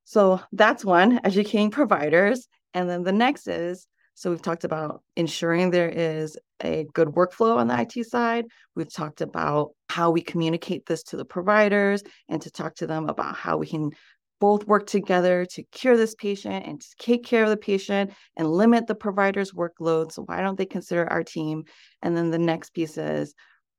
So 0.06 0.40
that's 0.52 0.86
one, 0.86 1.20
educating 1.24 1.72
providers. 1.72 2.48
And 2.74 2.90
then 2.90 3.04
the 3.04 3.12
next 3.12 3.48
is 3.48 3.88
so 4.18 4.30
we've 4.30 4.42
talked 4.42 4.64
about 4.64 5.04
ensuring 5.18 5.72
there 5.72 5.90
is 5.90 6.38
a 6.64 6.86
good 6.94 7.10
workflow 7.10 7.58
on 7.58 7.68
the 7.68 7.82
IT 7.82 8.06
side. 8.06 8.46
We've 8.74 8.92
talked 8.92 9.20
about 9.20 9.72
how 9.90 10.10
we 10.10 10.22
communicate 10.22 10.86
this 10.86 11.04
to 11.04 11.18
the 11.18 11.26
providers 11.26 12.02
and 12.30 12.42
to 12.42 12.50
talk 12.50 12.76
to 12.76 12.88
them 12.88 13.10
about 13.10 13.36
how 13.36 13.58
we 13.58 13.68
can 13.68 13.92
both 14.40 14.66
work 14.68 14.88
together 14.88 15.46
to 15.46 15.64
cure 15.64 15.98
this 15.98 16.16
patient 16.16 16.66
and 16.66 16.80
to 16.80 16.88
take 16.98 17.26
care 17.26 17.44
of 17.44 17.50
the 17.50 17.58
patient 17.58 18.12
and 18.38 18.50
limit 18.50 18.88
the 18.88 18.96
provider's 18.96 19.52
workload. 19.52 20.14
So, 20.14 20.24
why 20.24 20.42
don't 20.42 20.58
they 20.58 20.66
consider 20.66 21.12
our 21.12 21.24
team? 21.24 21.66
And 22.02 22.16
then 22.16 22.32
the 22.32 22.40
next 22.40 22.74
piece 22.74 22.98
is 22.98 23.34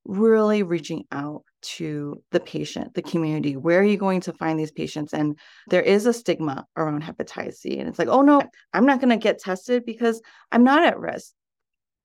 really 0.05 0.63
reaching 0.63 1.05
out 1.13 1.45
to 1.67 2.23
the 2.31 2.41
patient, 2.41 2.95
the 2.95 3.03
community. 3.03 3.57
Where 3.57 3.81
are 3.81 3.85
you 3.85 3.97
going 3.97 4.21
to 4.23 4.33
find 4.33 4.59
these 4.59 4.71
patients? 4.71 5.13
And 5.13 5.39
there 5.69 5.83
is 5.83 6.07
a 6.07 6.13
stigma 6.13 6.67
around 6.77 7.03
hepatitis 7.03 7.57
C. 7.57 7.79
And 7.79 7.89
it's 7.89 7.99
like, 7.99 8.09
oh 8.09 8.23
no, 8.23 8.43
I'm 8.73 8.87
not 8.87 9.01
going 9.01 9.11
to 9.11 9.23
get 9.23 9.39
tested 9.39 9.85
because 9.85 10.21
I'm 10.53 10.65
not 10.65 10.85
at 10.85 10.99
risk. 10.99 11.33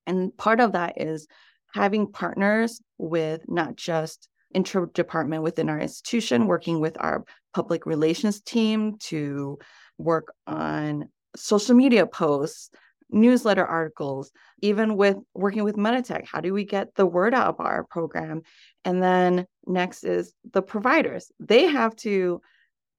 And 0.07 0.35
part 0.35 0.59
of 0.59 0.71
that 0.73 0.99
is 0.99 1.27
having 1.73 2.11
partners 2.11 2.81
with 2.97 3.41
not 3.47 3.75
just 3.75 4.27
intro 4.53 4.85
department 4.87 5.43
within 5.43 5.69
our 5.69 5.79
institution, 5.79 6.47
working 6.47 6.79
with 6.79 6.97
our 6.99 7.23
public 7.53 7.85
relations 7.85 8.41
team 8.41 8.97
to 8.99 9.57
work 9.97 10.33
on 10.47 11.07
social 11.35 11.75
media 11.75 12.05
posts, 12.05 12.69
newsletter 13.11 13.65
articles, 13.65 14.31
even 14.61 14.95
with 14.95 15.17
working 15.33 15.63
with 15.63 15.75
Meditech. 15.75 16.25
How 16.25 16.39
do 16.39 16.53
we 16.53 16.63
get 16.63 16.95
the 16.95 17.05
word 17.05 17.33
out 17.33 17.55
about 17.55 17.67
our 17.67 17.83
program? 17.83 18.41
And 18.85 19.01
then 19.03 19.45
next 19.67 20.03
is 20.03 20.33
the 20.51 20.61
providers. 20.61 21.31
They 21.39 21.67
have 21.67 21.95
to 21.97 22.41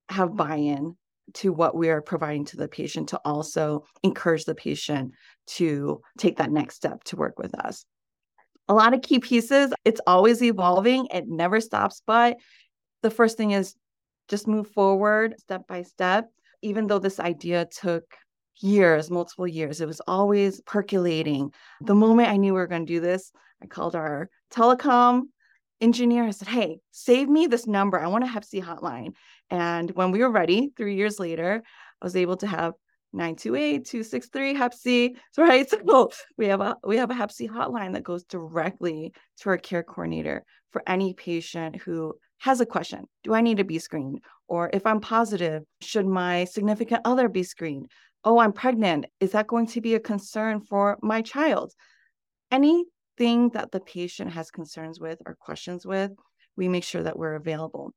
have 0.09 0.37
buy 0.37 0.57
in 0.57 0.97
to 1.35 1.53
what 1.53 1.75
we 1.75 1.89
are 1.89 2.03
providing 2.03 2.45
to 2.45 2.57
the 2.57 2.69
patient 2.69 3.09
to 3.11 3.21
also 3.25 3.85
encourage 4.03 4.45
the 4.45 4.55
patient 4.55 5.13
to 5.47 6.01
take 6.19 6.37
that 6.37 6.51
next 6.51 6.75
step 6.77 7.03
to 7.05 7.17
work 7.17 7.39
with 7.39 7.55
us. 7.55 7.85
A 8.69 8.75
lot 8.75 8.95
of 8.95 9.03
key 9.03 9.19
pieces, 9.19 9.73
it's 9.85 10.01
always 10.07 10.43
evolving, 10.43 11.07
it 11.13 11.25
never 11.27 11.61
stops. 11.61 12.03
But 12.07 12.37
the 13.03 13.11
first 13.11 13.37
thing 13.37 13.53
is 13.53 13.75
just 14.29 14.47
move 14.47 14.69
forward 14.69 15.35
step 15.39 15.67
by 15.67 15.83
step. 15.83 16.29
Even 16.63 16.87
though 16.87 17.01
this 17.01 17.19
idea 17.19 17.67
took 17.67 18.05
years, 18.63 19.11
multiple 19.11 19.47
years. 19.47 19.81
It 19.81 19.87
was 19.87 20.01
always 20.07 20.61
percolating. 20.63 21.53
The 21.81 21.95
moment 21.95 22.29
I 22.29 22.37
knew 22.37 22.55
we 22.55 22.61
were 22.61 22.67
going 22.67 22.87
to 22.87 22.93
do 22.93 23.01
this, 23.01 23.33
I 23.63 23.67
called 23.67 23.95
our 23.95 24.29
telecom 24.53 25.23
engineer. 25.81 26.25
I 26.25 26.31
said, 26.31 26.49
Hey, 26.49 26.79
save 26.91 27.29
me 27.29 27.47
this 27.47 27.67
number. 27.67 27.99
I 27.99 28.07
want 28.07 28.25
a 28.25 28.27
Hep 28.29 28.45
C 28.45 28.61
hotline. 28.61 29.15
And 29.51 29.91
when 29.93 30.11
we 30.11 30.21
were 30.21 30.31
ready, 30.31 30.73
three 30.77 30.97
years 30.97 31.19
later, 31.19 31.63
I 32.01 32.05
was 32.05 32.17
able 32.17 32.37
to 32.39 32.47
have 32.47 32.75
928-263 33.15 34.57
Hep 34.57 34.75
C. 34.75 35.17
Right. 35.37 35.69
So 35.69 36.11
we 36.39 36.47
have 36.47 36.61
a 36.61 36.77
we 36.85 36.97
have 36.97 37.11
a 37.11 37.15
Hep 37.15 37.33
C 37.33 37.49
hotline 37.49 37.95
that 37.95 38.05
goes 38.05 38.25
directly 38.25 39.13
to 39.41 39.51
our 39.51 39.59
care 39.59 39.83
coordinator 39.83 40.45
for 40.71 40.83
any 40.87 41.15
patient 41.15 41.77
who 41.77 42.15
has 42.39 42.61
a 42.61 42.67
question. 42.67 43.05
Do 43.23 43.35
I 43.35 43.41
need 43.41 43.59
to 43.59 43.65
be 43.65 43.79
screened? 43.79 44.21
Or 44.49 44.71
if 44.73 44.87
I'm 44.87 45.01
positive, 45.01 45.63
should 45.81 46.07
my 46.07 46.45
significant 46.45 47.03
other 47.05 47.29
be 47.29 47.43
screened? 47.43 47.91
Oh, 48.25 48.39
I'm 48.39 48.53
pregnant. 48.53 49.07
Is 49.19 49.33
that 49.33 49.49
going 49.49 49.67
to 49.69 49.81
be 49.81 49.95
a 49.95 50.01
concern 50.01 50.61
for 50.61 50.99
my 51.03 51.23
child? 51.23 51.73
Anything 52.51 53.51
that 53.51 53.73
the 53.73 53.81
patient 53.81 54.33
has 54.33 54.51
concerns 54.51 55.01
with 55.01 55.19
or 55.27 55.37
questions 55.41 55.85
with, 55.85 56.13
we 56.57 56.69
make 56.69 56.85
sure 56.85 57.03
that 57.03 57.19
we're 57.19 57.35
available. 57.35 57.93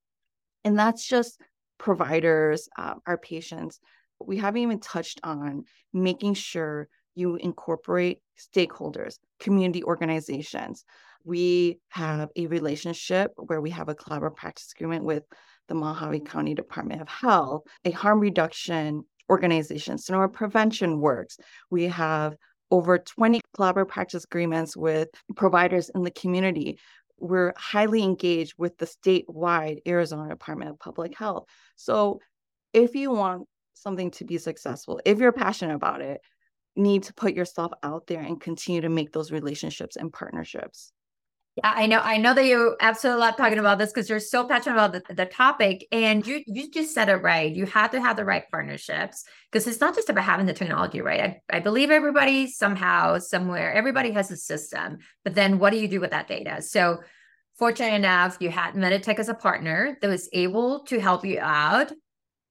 And 0.64 0.78
that's 0.80 1.08
just 1.08 1.40
providers, 1.78 2.68
uh, 2.78 2.96
our 3.06 3.18
patients. 3.18 3.80
We 4.20 4.38
haven't 4.38 4.62
even 4.62 4.80
touched 4.80 5.20
on 5.24 5.66
making 5.94 6.36
sure 6.36 6.88
you 7.14 7.36
incorporate 7.36 8.20
stakeholders, 8.38 9.20
community 9.40 9.84
organizations. 9.84 10.86
We 11.24 11.80
have 11.90 12.30
a 12.36 12.48
relationship 12.48 13.32
where 13.38 13.62
we 13.62 13.72
have 13.72 13.90
a 13.90 13.96
collaborative 13.96 14.36
practice 14.36 14.74
agreement 14.76 15.06
with 15.06 15.24
the 15.68 15.76
Mohave 15.76 16.26
County 16.26 16.54
Department 16.54 17.02
of 17.02 17.10
Health, 17.10 17.64
a 17.84 17.92
harm 17.92 18.20
reduction 18.20 19.04
organizations. 19.30 20.06
So 20.06 20.16
our 20.16 20.30
Prevention 20.30 21.00
Works. 21.00 21.38
We 21.70 21.84
have 21.86 22.36
over 22.72 22.98
20 22.98 23.42
collaborative 23.58 23.88
practice 23.88 24.24
agreements 24.24 24.76
with 24.76 25.10
providers 25.36 25.90
in 25.94 26.04
the 26.04 26.12
community. 26.12 26.80
We're 27.20 27.54
highly 27.58 28.04
engaged 28.04 28.56
with 28.58 28.78
the 28.78 28.86
statewide 28.86 29.80
Arizona 29.88 30.30
Department 30.30 30.72
of 30.72 30.80
Public 30.80 31.18
Health. 31.18 31.46
So, 31.76 32.20
if 32.74 32.94
you 32.94 33.12
want 33.12 33.48
something 33.74 34.12
to 34.12 34.26
be 34.26 34.38
successful, 34.38 35.00
if 35.06 35.20
you're 35.20 35.32
passionate 35.32 35.76
about 35.76 36.02
it, 36.02 36.20
need 36.76 37.04
to 37.04 37.14
put 37.14 37.34
yourself 37.34 37.72
out 37.84 38.08
there 38.08 38.22
and 38.22 38.42
continue 38.42 38.82
to 38.82 38.90
make 38.90 39.14
those 39.14 39.32
relationships 39.32 39.96
and 39.96 40.12
partnerships. 40.12 40.92
Yeah, 41.58 41.72
I 41.74 41.86
know. 41.86 42.00
I 42.00 42.18
know 42.18 42.34
that 42.34 42.46
you 42.46 42.76
absolutely 42.82 43.22
love 43.22 43.38
talking 43.38 43.60
about 43.60 43.78
this 43.78 43.94
because 43.94 44.10
you're 44.10 44.20
so 44.20 44.46
passionate 44.46 44.76
about 44.76 44.92
the, 44.92 45.14
the 45.14 45.26
topic, 45.26 45.88
and 45.90 46.26
you 46.28 46.44
you 46.48 46.70
just 46.70 46.94
said 46.94 47.08
it 47.08 47.16
right. 47.16 47.50
You 47.50 47.66
have 47.68 47.92
to 47.92 48.02
have 48.02 48.18
the 48.18 48.26
right 48.26 48.44
partnerships 48.52 49.24
because 49.50 49.66
it's 49.66 49.80
not 49.80 49.96
just 49.96 50.10
about 50.10 50.26
having 50.26 50.48
the 50.48 50.54
technology, 50.54 51.00
right? 51.00 51.22
I, 51.50 51.58
I 51.58 51.60
believe 51.62 51.92
everybody 51.92 52.48
somehow, 52.48 53.20
somewhere, 53.20 53.72
everybody 53.74 54.12
has 54.12 54.32
a 54.32 54.38
system, 54.38 54.98
but 55.24 55.34
then 55.34 55.58
what 55.58 55.70
do 55.72 55.78
you 55.78 55.88
do 55.88 56.02
with 56.02 56.12
that 56.12 56.28
data? 56.28 56.62
So, 56.62 57.00
fortunate 57.58 57.94
enough, 57.94 58.36
you 58.42 58.50
had 58.50 58.74
Meditech 58.74 59.18
as 59.18 59.30
a 59.30 59.34
partner 59.34 59.98
that 60.02 60.10
was 60.10 60.28
able 60.34 60.82
to 60.88 61.00
help 61.00 61.24
you 61.24 61.40
out 61.40 61.90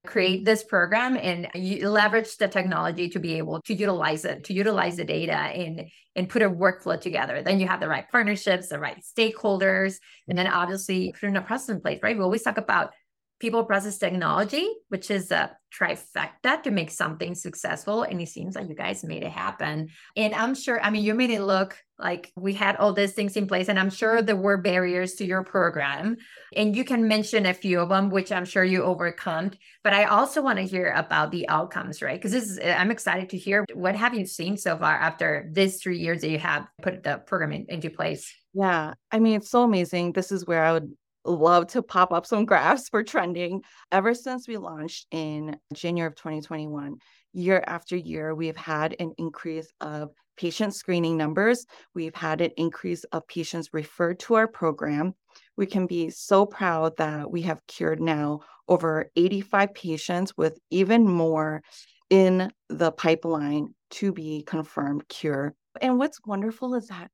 create 0.06 0.40
mm-hmm. 0.40 0.44
this 0.44 0.62
program 0.62 1.16
and 1.16 1.48
you 1.54 1.88
leverage 1.88 2.36
the 2.36 2.48
technology 2.48 3.08
to 3.08 3.18
be 3.18 3.34
able 3.38 3.60
to 3.62 3.74
utilize 3.74 4.24
it 4.24 4.44
to 4.44 4.52
utilize 4.52 4.96
the 4.96 5.04
data 5.04 5.32
and 5.32 5.88
and 6.16 6.28
put 6.28 6.42
a 6.42 6.48
workflow 6.48 7.00
together. 7.00 7.42
Then 7.42 7.58
you 7.58 7.66
have 7.66 7.80
the 7.80 7.88
right 7.88 8.08
partnerships 8.10 8.68
the 8.68 8.78
right 8.78 9.02
stakeholders 9.02 9.96
and 10.28 10.38
then 10.38 10.46
obviously 10.46 11.12
putting 11.18 11.36
a 11.36 11.42
process 11.42 11.70
in 11.70 11.80
place 11.80 12.00
right? 12.02 12.16
We 12.16 12.22
always 12.22 12.42
talk 12.42 12.58
about 12.58 12.92
people 13.40 13.64
process 13.64 13.98
technology 13.98 14.68
which 14.88 15.10
is 15.10 15.30
a 15.30 15.50
trifecta 15.76 16.62
to 16.62 16.70
make 16.70 16.90
something 16.90 17.34
successful 17.34 18.02
and 18.02 18.20
it 18.20 18.28
seems 18.28 18.54
like 18.54 18.68
you 18.68 18.74
guys 18.74 19.02
made 19.02 19.22
it 19.22 19.32
happen. 19.32 19.88
And 20.16 20.34
i'm 20.34 20.54
sure 20.54 20.80
i 20.80 20.90
mean 20.90 21.02
you 21.02 21.14
made 21.14 21.30
it 21.30 21.42
look 21.42 21.76
like 21.98 22.32
we 22.36 22.54
had 22.54 22.76
all 22.76 22.92
these 22.92 23.12
things 23.12 23.36
in 23.36 23.46
place 23.46 23.68
and 23.68 23.78
i'm 23.78 23.90
sure 23.90 24.22
there 24.22 24.36
were 24.36 24.56
barriers 24.56 25.14
to 25.14 25.24
your 25.24 25.42
program. 25.42 26.16
And 26.54 26.76
you 26.76 26.84
can 26.84 27.08
mention 27.08 27.46
a 27.46 27.54
few 27.54 27.80
of 27.80 27.88
them 27.88 28.10
which 28.10 28.30
i'm 28.30 28.44
sure 28.44 28.64
you 28.64 28.82
overcome. 28.82 29.50
But 29.82 29.94
i 29.94 30.04
also 30.04 30.42
want 30.42 30.58
to 30.58 30.64
hear 30.64 30.92
about 30.92 31.32
the 31.32 31.48
outcomes 31.48 32.02
right? 32.02 32.18
Because 32.18 32.32
this 32.32 32.48
is 32.50 32.58
uh, 32.58 32.76
i'm 32.78 32.90
excited 32.90 33.30
to 33.30 33.38
hear 33.38 33.64
what 33.74 33.96
have 33.96 34.14
you 34.14 34.26
seen 34.26 34.56
so 34.56 34.76
far 34.76 34.94
after 34.94 35.48
these 35.52 35.82
three 35.82 35.98
years 35.98 36.20
that 36.20 36.30
you 36.30 36.38
have 36.38 36.66
put 36.82 37.02
the 37.02 37.18
program 37.26 37.52
in, 37.52 37.66
into 37.68 37.90
place? 37.90 38.32
Yeah 38.52 38.94
i 39.10 39.18
mean 39.18 39.36
it's 39.36 39.50
so 39.50 39.62
amazing. 39.62 40.12
This 40.12 40.30
is 40.30 40.46
where 40.46 40.64
i 40.64 40.72
would 40.72 40.92
love 41.24 41.66
to 41.68 41.82
pop 41.82 42.12
up 42.12 42.26
some 42.26 42.44
graphs 42.46 42.88
for 42.88 43.02
trending. 43.02 43.62
Ever 43.92 44.14
since 44.14 44.48
we 44.48 44.56
launched 44.56 45.06
in 45.10 45.56
January 45.72 46.06
of 46.06 46.16
2021, 46.16 46.96
year 47.32 47.62
after 47.66 47.96
year, 47.96 48.34
we've 48.34 48.56
had 48.56 48.96
an 48.98 49.12
increase 49.18 49.72
of 49.80 50.10
patient 50.36 50.74
screening 50.74 51.16
numbers. 51.16 51.66
We've 51.94 52.14
had 52.14 52.40
an 52.40 52.50
increase 52.56 53.04
of 53.04 53.26
patients 53.28 53.70
referred 53.72 54.18
to 54.20 54.34
our 54.34 54.48
program. 54.48 55.14
We 55.56 55.66
can 55.66 55.86
be 55.86 56.10
so 56.10 56.46
proud 56.46 56.96
that 56.96 57.30
we 57.30 57.42
have 57.42 57.66
cured 57.66 58.00
now 58.00 58.40
over 58.68 59.10
85 59.16 59.74
patients 59.74 60.36
with 60.36 60.58
even 60.70 61.06
more 61.06 61.62
in 62.10 62.50
the 62.68 62.92
pipeline 62.92 63.74
to 63.90 64.12
be 64.12 64.42
confirmed 64.42 65.08
cure. 65.08 65.54
And 65.80 65.98
what's 65.98 66.24
wonderful 66.24 66.74
is 66.74 66.88
that 66.88 67.10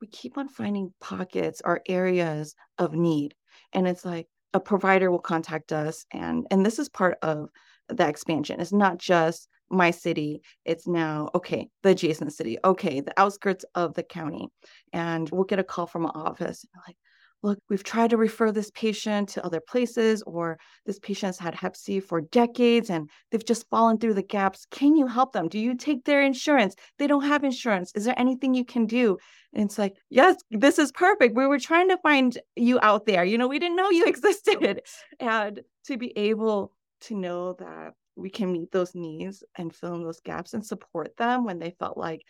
we 0.00 0.06
keep 0.06 0.38
on 0.38 0.48
finding 0.48 0.92
pockets 1.00 1.60
or 1.64 1.82
areas 1.88 2.54
of 2.78 2.94
need 2.94 3.34
and 3.72 3.86
it's 3.86 4.04
like 4.04 4.26
a 4.54 4.60
provider 4.60 5.10
will 5.10 5.18
contact 5.18 5.72
us 5.72 6.06
and 6.12 6.46
and 6.50 6.64
this 6.64 6.78
is 6.78 6.88
part 6.88 7.18
of 7.22 7.48
the 7.88 8.06
expansion. 8.08 8.60
It's 8.60 8.72
not 8.72 8.98
just 8.98 9.48
my 9.70 9.90
city 9.90 10.40
it's 10.64 10.86
now 10.86 11.28
okay 11.34 11.68
the 11.82 11.90
adjacent 11.90 12.32
city 12.32 12.56
okay 12.64 13.00
the 13.00 13.12
outskirts 13.18 13.64
of 13.74 13.94
the 13.94 14.02
county 14.02 14.48
and 14.92 15.28
we'll 15.30 15.44
get 15.44 15.58
a 15.58 15.64
call 15.64 15.86
from 15.86 16.04
an 16.04 16.10
office 16.14 16.64
like 16.86 16.96
look, 17.42 17.58
we've 17.68 17.84
tried 17.84 18.10
to 18.10 18.16
refer 18.16 18.50
this 18.50 18.70
patient 18.72 19.28
to 19.30 19.44
other 19.44 19.60
places, 19.60 20.22
or 20.22 20.58
this 20.86 20.98
patient's 20.98 21.38
had 21.38 21.54
Hep 21.54 21.76
C 21.76 22.00
for 22.00 22.20
decades 22.20 22.90
and 22.90 23.08
they've 23.30 23.44
just 23.44 23.68
fallen 23.68 23.98
through 23.98 24.14
the 24.14 24.22
gaps. 24.22 24.66
Can 24.70 24.96
you 24.96 25.06
help 25.06 25.32
them? 25.32 25.48
Do 25.48 25.58
you 25.58 25.76
take 25.76 26.04
their 26.04 26.22
insurance? 26.22 26.74
They 26.98 27.06
don't 27.06 27.24
have 27.24 27.44
insurance. 27.44 27.92
Is 27.94 28.04
there 28.04 28.18
anything 28.18 28.54
you 28.54 28.64
can 28.64 28.86
do? 28.86 29.18
And 29.54 29.64
it's 29.64 29.78
like, 29.78 29.96
yes, 30.10 30.36
this 30.50 30.78
is 30.78 30.92
perfect. 30.92 31.36
We 31.36 31.46
were 31.46 31.60
trying 31.60 31.88
to 31.88 31.98
find 31.98 32.36
you 32.56 32.78
out 32.82 33.06
there. 33.06 33.24
You 33.24 33.38
know, 33.38 33.48
we 33.48 33.58
didn't 33.58 33.76
know 33.76 33.90
you 33.90 34.04
existed. 34.06 34.82
And 35.20 35.60
to 35.86 35.96
be 35.96 36.16
able 36.16 36.72
to 37.02 37.14
know 37.14 37.52
that 37.54 37.92
we 38.16 38.30
can 38.30 38.52
meet 38.52 38.72
those 38.72 38.96
needs 38.96 39.44
and 39.56 39.74
fill 39.74 39.94
in 39.94 40.02
those 40.02 40.20
gaps 40.20 40.54
and 40.54 40.66
support 40.66 41.16
them 41.16 41.44
when 41.44 41.60
they 41.60 41.70
felt 41.78 41.96
like 41.96 42.22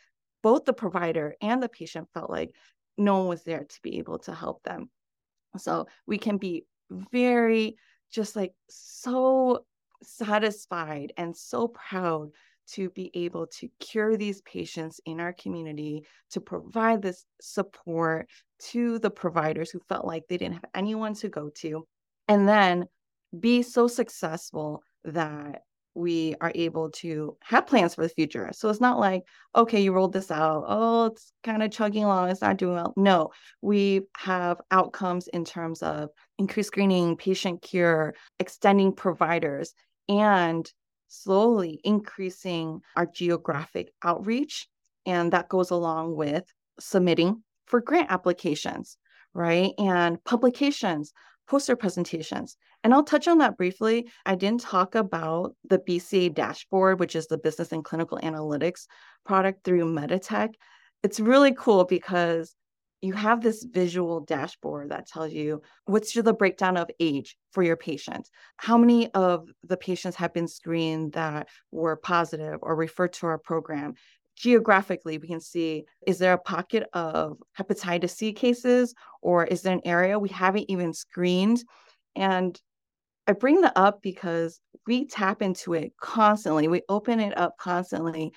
both 0.42 0.66
the 0.66 0.74
provider 0.74 1.34
and 1.40 1.62
the 1.62 1.68
patient 1.68 2.08
felt 2.12 2.28
like 2.28 2.50
no 2.98 3.18
one 3.18 3.28
was 3.28 3.42
there 3.44 3.64
to 3.64 3.78
be 3.82 3.98
able 3.98 4.18
to 4.18 4.34
help 4.34 4.62
them 4.64 4.90
so 5.60 5.86
we 6.06 6.18
can 6.18 6.38
be 6.38 6.64
very 7.12 7.76
just 8.10 8.36
like 8.36 8.52
so 8.68 9.64
satisfied 10.02 11.12
and 11.16 11.36
so 11.36 11.68
proud 11.68 12.30
to 12.68 12.90
be 12.90 13.10
able 13.14 13.46
to 13.46 13.68
cure 13.80 14.16
these 14.16 14.42
patients 14.42 15.00
in 15.06 15.20
our 15.20 15.32
community, 15.32 16.04
to 16.30 16.40
provide 16.40 17.00
this 17.00 17.24
support 17.40 18.28
to 18.58 18.98
the 18.98 19.10
providers 19.10 19.70
who 19.70 19.80
felt 19.88 20.04
like 20.04 20.24
they 20.28 20.36
didn't 20.36 20.54
have 20.54 20.64
anyone 20.74 21.14
to 21.14 21.28
go 21.28 21.48
to, 21.48 21.86
and 22.28 22.48
then 22.48 22.86
be 23.38 23.62
so 23.62 23.88
successful 23.88 24.82
that 25.04 25.62
we 25.98 26.36
are 26.40 26.52
able 26.54 26.90
to 26.90 27.36
have 27.42 27.66
plans 27.66 27.94
for 27.96 28.02
the 28.02 28.08
future. 28.08 28.48
So 28.52 28.68
it's 28.68 28.80
not 28.80 29.00
like, 29.00 29.24
okay, 29.56 29.80
you 29.80 29.92
rolled 29.92 30.12
this 30.12 30.30
out. 30.30 30.64
Oh, 30.68 31.06
it's 31.06 31.32
kind 31.42 31.62
of 31.62 31.72
chugging 31.72 32.04
along. 32.04 32.30
It's 32.30 32.40
not 32.40 32.56
doing 32.56 32.74
well. 32.74 32.94
No, 32.96 33.30
we 33.62 34.02
have 34.16 34.60
outcomes 34.70 35.26
in 35.28 35.44
terms 35.44 35.82
of 35.82 36.10
increased 36.38 36.68
screening, 36.68 37.16
patient 37.16 37.62
cure, 37.62 38.14
extending 38.38 38.92
providers, 38.92 39.74
and 40.08 40.70
slowly 41.08 41.80
increasing 41.82 42.80
our 42.96 43.06
geographic 43.06 43.90
outreach. 44.04 44.68
And 45.04 45.32
that 45.32 45.48
goes 45.48 45.70
along 45.70 46.14
with 46.14 46.44
submitting 46.78 47.42
for 47.66 47.80
grant 47.80 48.10
applications, 48.12 48.96
right? 49.34 49.72
And 49.78 50.22
publications, 50.22 51.12
poster 51.48 51.76
presentations. 51.76 52.56
And 52.84 52.92
I'll 52.92 53.04
touch 53.04 53.26
on 53.26 53.38
that 53.38 53.56
briefly. 53.56 54.08
I 54.26 54.34
didn't 54.34 54.60
talk 54.60 54.94
about 54.94 55.54
the 55.68 55.78
BCA 55.78 56.34
dashboard, 56.34 57.00
which 57.00 57.16
is 57.16 57.26
the 57.26 57.38
business 57.38 57.72
and 57.72 57.84
clinical 57.84 58.18
analytics 58.22 58.86
product 59.24 59.64
through 59.64 59.92
Meditech. 59.92 60.50
It's 61.02 61.20
really 61.20 61.54
cool 61.54 61.84
because 61.84 62.54
you 63.00 63.12
have 63.12 63.40
this 63.40 63.64
visual 63.64 64.20
dashboard 64.20 64.90
that 64.90 65.06
tells 65.06 65.32
you 65.32 65.62
what's 65.84 66.12
the 66.12 66.32
breakdown 66.32 66.76
of 66.76 66.90
age 66.98 67.36
for 67.52 67.62
your 67.62 67.76
patient 67.76 68.28
how 68.56 68.76
many 68.76 69.08
of 69.14 69.48
the 69.62 69.76
patients 69.76 70.16
have 70.16 70.34
been 70.34 70.48
screened 70.48 71.12
that 71.12 71.48
were 71.70 71.94
positive 71.94 72.58
or 72.60 72.74
referred 72.74 73.12
to 73.12 73.26
our 73.26 73.38
program 73.38 73.94
geographically, 74.38 75.18
we 75.18 75.28
can 75.28 75.40
see 75.40 75.84
is 76.06 76.18
there 76.18 76.32
a 76.32 76.38
pocket 76.38 76.84
of 76.92 77.38
hepatitis 77.58 78.10
C 78.10 78.32
cases 78.32 78.94
or 79.20 79.44
is 79.44 79.62
there 79.62 79.74
an 79.74 79.80
area 79.84 80.18
we 80.18 80.28
haven't 80.28 80.66
even 80.68 80.92
screened? 80.92 81.64
And 82.14 82.58
I 83.26 83.32
bring 83.32 83.60
that 83.62 83.72
up 83.76 84.00
because 84.00 84.60
we 84.86 85.06
tap 85.06 85.42
into 85.42 85.74
it 85.74 85.92
constantly. 86.00 86.68
We 86.68 86.82
open 86.88 87.20
it 87.20 87.36
up 87.36 87.58
constantly 87.58 88.32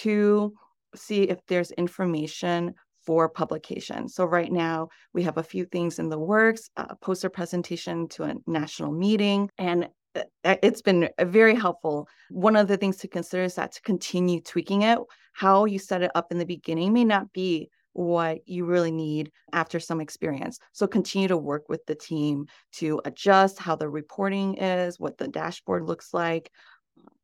to 0.00 0.54
see 0.94 1.24
if 1.24 1.44
there's 1.46 1.72
information 1.72 2.74
for 3.04 3.28
publication. 3.28 4.08
So 4.08 4.24
right 4.24 4.52
now 4.52 4.88
we 5.12 5.22
have 5.24 5.38
a 5.38 5.42
few 5.42 5.64
things 5.64 5.98
in 5.98 6.08
the 6.08 6.18
works, 6.18 6.70
a 6.76 6.94
poster 6.96 7.28
presentation 7.28 8.08
to 8.08 8.24
a 8.24 8.34
national 8.46 8.92
meeting 8.92 9.50
and 9.58 9.88
uh, 10.16 10.56
it's 10.62 10.82
been 10.82 11.08
very 11.20 11.54
helpful. 11.54 12.08
One 12.30 12.56
of 12.56 12.66
the 12.66 12.76
things 12.76 12.96
to 12.98 13.08
consider 13.08 13.44
is 13.44 13.54
that 13.54 13.72
to 13.72 13.82
continue 13.82 14.40
tweaking 14.40 14.82
it, 14.82 14.98
how 15.32 15.64
you 15.64 15.78
set 15.78 16.02
it 16.02 16.10
up 16.14 16.30
in 16.30 16.38
the 16.38 16.46
beginning 16.46 16.92
may 16.92 17.04
not 17.04 17.32
be 17.32 17.70
what 17.92 18.46
you 18.46 18.64
really 18.64 18.92
need 18.92 19.32
after 19.52 19.80
some 19.80 20.00
experience. 20.00 20.58
So 20.72 20.86
continue 20.86 21.28
to 21.28 21.36
work 21.36 21.68
with 21.68 21.84
the 21.86 21.94
team 21.94 22.46
to 22.74 23.00
adjust 23.04 23.58
how 23.58 23.76
the 23.76 23.88
reporting 23.88 24.54
is, 24.58 24.98
what 24.98 25.18
the 25.18 25.28
dashboard 25.28 25.86
looks 25.86 26.14
like. 26.14 26.50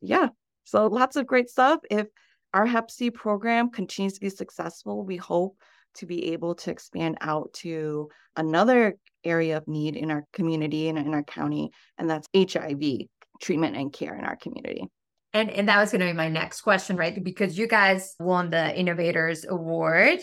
Yeah. 0.00 0.28
So 0.64 0.86
lots 0.86 1.16
of 1.16 1.26
great 1.26 1.48
stuff. 1.48 1.80
If 1.90 2.08
our 2.52 2.66
Hep 2.66 2.90
C 2.90 3.10
program 3.10 3.70
continues 3.70 4.14
to 4.14 4.20
be 4.20 4.30
successful, 4.30 5.04
we 5.04 5.16
hope 5.16 5.56
to 5.96 6.06
be 6.06 6.32
able 6.32 6.54
to 6.54 6.70
expand 6.70 7.16
out 7.20 7.52
to 7.54 8.08
another 8.36 8.96
area 9.24 9.56
of 9.56 9.68
need 9.68 9.96
in 9.96 10.10
our 10.10 10.24
community 10.32 10.88
and 10.88 10.98
in 10.98 11.14
our 11.14 11.22
county, 11.22 11.70
and 11.98 12.08
that's 12.08 12.28
HIV 12.36 13.06
treatment 13.40 13.76
and 13.76 13.92
care 13.92 14.14
in 14.14 14.24
our 14.24 14.36
community. 14.36 14.84
And 15.36 15.50
and 15.50 15.68
that 15.68 15.78
was 15.78 15.90
going 15.90 16.00
to 16.00 16.06
be 16.06 16.14
my 16.14 16.30
next 16.30 16.62
question, 16.62 16.96
right? 16.96 17.22
Because 17.22 17.58
you 17.58 17.68
guys 17.68 18.14
won 18.18 18.48
the 18.48 18.74
Innovators 18.74 19.44
Award. 19.46 20.20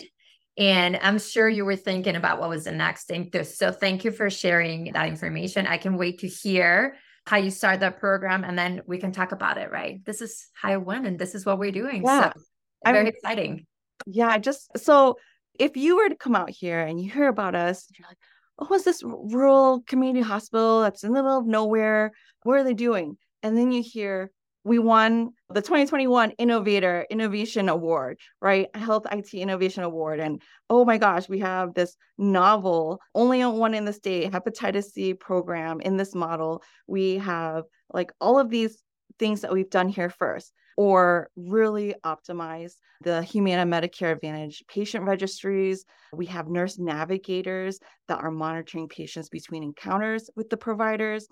And 0.58 0.98
I'm 1.00 1.20
sure 1.20 1.48
you 1.48 1.64
were 1.64 1.76
thinking 1.76 2.16
about 2.16 2.40
what 2.40 2.48
was 2.48 2.64
the 2.64 2.72
next 2.72 3.04
thing. 3.04 3.30
So 3.44 3.70
thank 3.70 4.04
you 4.04 4.10
for 4.10 4.28
sharing 4.28 4.92
that 4.92 5.06
information. 5.06 5.68
I 5.68 5.78
can 5.78 5.96
wait 5.96 6.18
to 6.20 6.28
hear 6.28 6.96
how 7.26 7.36
you 7.36 7.50
start 7.50 7.80
that 7.80 8.00
program 8.00 8.42
and 8.42 8.58
then 8.58 8.82
we 8.86 8.98
can 8.98 9.12
talk 9.12 9.30
about 9.30 9.56
it, 9.56 9.70
right? 9.70 10.04
This 10.04 10.20
is 10.20 10.48
how 10.52 10.70
I 10.70 10.76
went 10.78 11.06
and 11.06 11.16
this 11.16 11.34
is 11.36 11.46
what 11.46 11.58
we're 11.58 11.72
doing. 11.72 12.02
Yeah. 12.04 12.32
So 12.32 12.40
very 12.84 12.98
I'm, 13.00 13.06
exciting. 13.06 13.66
Yeah, 14.06 14.36
just 14.38 14.68
so 14.78 15.16
if 15.58 15.76
you 15.76 15.96
were 15.96 16.08
to 16.08 16.16
come 16.16 16.34
out 16.34 16.50
here 16.50 16.80
and 16.80 17.00
you 17.00 17.08
hear 17.10 17.28
about 17.28 17.54
us, 17.54 17.86
you're 17.96 18.08
like, 18.08 18.18
oh, 18.58 18.66
what's 18.66 18.84
this 18.84 19.02
rural 19.04 19.80
community 19.86 20.22
hospital 20.22 20.82
that's 20.82 21.04
in 21.04 21.12
the 21.12 21.22
middle 21.22 21.38
of 21.38 21.46
nowhere? 21.46 22.12
What 22.42 22.58
are 22.58 22.64
they 22.64 22.74
doing? 22.74 23.16
And 23.42 23.56
then 23.56 23.72
you 23.72 23.82
hear, 23.82 24.30
we 24.64 24.78
won 24.78 25.30
the 25.50 25.60
2021 25.60 26.30
Innovator 26.32 27.06
Innovation 27.10 27.68
Award, 27.68 28.18
right? 28.40 28.74
Health 28.74 29.06
IT 29.12 29.34
Innovation 29.34 29.84
Award. 29.84 30.20
And 30.20 30.40
oh 30.70 30.86
my 30.86 30.96
gosh, 30.96 31.28
we 31.28 31.38
have 31.40 31.74
this 31.74 31.96
novel, 32.16 32.98
only 33.14 33.44
one 33.44 33.74
in 33.74 33.84
the 33.84 33.92
state, 33.92 34.32
hepatitis 34.32 34.84
C 34.84 35.12
program 35.12 35.80
in 35.82 35.98
this 35.98 36.14
model. 36.14 36.62
We 36.86 37.18
have 37.18 37.64
like 37.92 38.10
all 38.20 38.38
of 38.38 38.48
these 38.48 38.82
things 39.18 39.42
that 39.42 39.52
we've 39.52 39.70
done 39.70 39.88
here 39.88 40.10
first 40.10 40.52
or 40.76 41.28
really 41.36 41.94
optimize 42.04 42.72
the 43.02 43.22
Humana 43.22 43.70
Medicare 43.70 44.12
Advantage 44.12 44.64
patient 44.66 45.04
registries. 45.04 45.84
We 46.12 46.26
have 46.26 46.48
nurse 46.48 46.78
navigators 46.78 47.78
that 48.08 48.18
are 48.18 48.30
monitoring 48.30 48.88
patients 48.88 49.28
between 49.28 49.62
encounters 49.62 50.30
with 50.34 50.50
the 50.50 50.56
providers. 50.56 51.28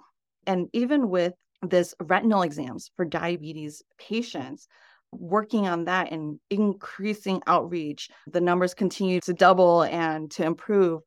And 0.47 0.69
even 0.73 1.09
with 1.09 1.33
this 1.63 1.95
retinal 2.01 2.43
exams 2.43 2.91
for 2.97 3.05
diabetes 3.05 3.83
patients, 3.99 4.67
working 5.13 5.69
on 5.69 5.85
that 5.85 6.11
and 6.11 6.39
increasing 6.51 7.43
outreach, 7.47 8.11
the 8.27 8.41
numbers 8.41 8.75
continue 8.75 9.21
to 9.21 9.33
double 9.33 9.83
and 9.83 10.31
to 10.33 10.45
improve. 10.45 11.03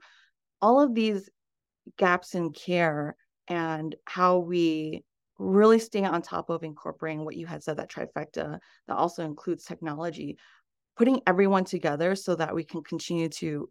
All 0.61 0.79
of 0.79 0.95
these 0.95 1.29
gaps 1.97 2.35
in 2.35 2.51
care 2.51 3.15
and 3.47 3.95
how 4.05 4.39
we 4.39 5.03
really 5.37 5.79
stay 5.79 6.03
on 6.03 6.21
top 6.21 6.49
of 6.49 6.63
incorporating 6.63 7.25
what 7.25 7.35
you 7.35 7.45
had 7.45 7.61
said 7.61 7.77
that 7.77 7.91
trifecta 7.91 8.57
that 8.87 8.95
also 8.95 9.23
includes 9.23 9.65
technology 9.65 10.37
putting 10.97 11.21
everyone 11.27 11.65
together 11.65 12.15
so 12.15 12.35
that 12.35 12.55
we 12.55 12.63
can 12.63 12.81
continue 12.81 13.27
to 13.27 13.69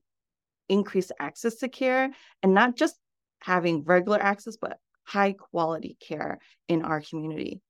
increase 0.69 1.11
access 1.21 1.57
to 1.57 1.69
care 1.69 2.11
and 2.43 2.53
not 2.53 2.77
just 2.77 2.97
having 3.41 3.83
regular 3.85 4.21
access 4.21 4.57
but 4.57 4.79
high 5.05 5.33
quality 5.33 5.97
care 6.01 6.39
in 6.69 6.83
our 6.83 7.01
community 7.01 7.61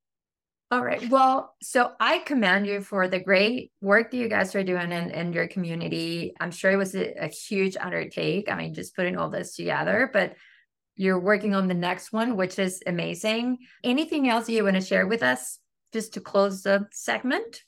all 0.70 0.83
right 0.83 1.09
well 1.11 1.55
so 1.62 1.92
i 2.01 2.18
commend 2.20 2.66
you 2.66 2.81
for 2.81 3.07
the 3.07 3.20
great 3.20 3.70
work 3.81 4.11
that 4.11 4.16
you 4.16 4.29
guys 4.29 4.55
are 4.55 4.64
doing 4.64 4.92
in, 4.92 5.11
in 5.11 5.33
your 5.33 5.47
community 5.47 6.33
i'm 6.40 6.51
sure 6.51 6.70
it 6.70 6.77
was 6.77 6.94
a, 6.94 7.12
a 7.25 7.29
huge 7.29 7.77
undertake 7.77 8.51
i 8.51 8.57
mean 8.57 8.73
just 8.73 8.97
putting 8.97 9.16
all 9.16 9.29
this 9.29 9.55
together 9.57 10.09
but 10.12 10.35
you're 10.97 11.18
working 11.18 11.55
on 11.55 11.68
the 11.68 11.75
next 11.75 12.12
one, 12.12 12.37
which 12.37 12.59
is 12.59 12.83
amazing. 12.87 13.59
Anything 13.83 14.29
else 14.29 14.49
you 14.49 14.64
want 14.64 14.77
to 14.77 14.81
share 14.81 15.07
with 15.07 15.23
us 15.23 15.59
just 15.92 16.14
to 16.14 16.20
close 16.20 16.62
the 16.62 16.87
segment? 16.92 17.62